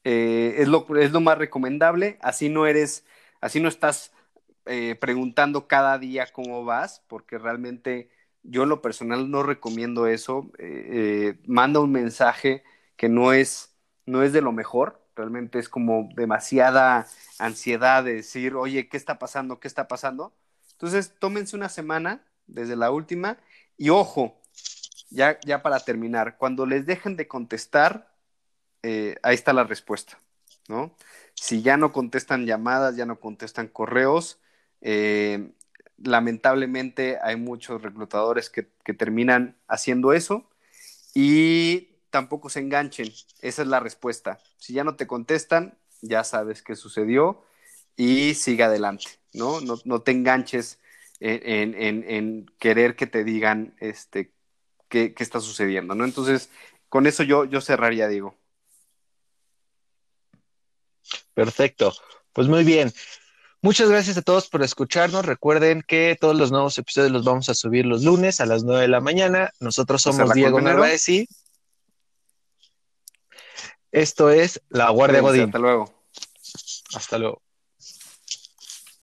[0.05, 3.05] eh, es, lo, es lo más recomendable, así no eres,
[3.41, 4.13] así no estás
[4.67, 8.11] eh, preguntando cada día cómo vas, porque realmente
[8.43, 10.51] yo en lo personal no recomiendo eso.
[10.59, 12.65] Eh, manda un mensaje
[12.97, 13.77] que no es,
[14.07, 17.07] no es de lo mejor, realmente es como demasiada
[17.39, 19.61] ansiedad de decir, oye, ¿qué está pasando?
[19.61, 20.35] ¿Qué está pasando?
[20.73, 23.39] Entonces, tómense una semana desde la última
[23.77, 24.41] y ojo,
[25.11, 28.15] ya, ya para terminar, cuando les dejen de contestar,
[28.83, 30.19] eh, ahí está la respuesta,
[30.69, 30.97] ¿no?
[31.35, 34.41] Si ya no contestan llamadas, ya no contestan correos,
[34.81, 35.53] eh,
[35.99, 40.49] lamentablemente hay muchos reclutadores que, que, terminan haciendo eso
[41.15, 43.13] y tampoco se enganchen.
[43.41, 44.41] Esa es la respuesta.
[44.59, 47.45] Si ya no te contestan, ya sabes qué sucedió
[47.97, 49.61] y sigue adelante, ¿no?
[49.61, 50.79] No, no te enganches
[51.21, 54.33] en, en, en, querer que te digan este,
[54.89, 56.05] qué, qué, está sucediendo, ¿no?
[56.05, 56.49] Entonces,
[56.89, 58.35] con eso yo, yo cerraría, digo.
[61.35, 61.93] Perfecto.
[62.33, 62.93] Pues muy bien.
[63.63, 65.27] Muchas gracias a todos por escucharnos.
[65.27, 68.83] Recuerden que todos los nuevos episodios los vamos a subir los lunes a las 9
[68.83, 69.51] de la mañana.
[69.61, 71.29] Nosotros somos Diego Narváez y
[73.93, 75.45] esto es La Guardia Godín.
[75.45, 75.93] Hasta luego.
[76.95, 77.43] Hasta luego.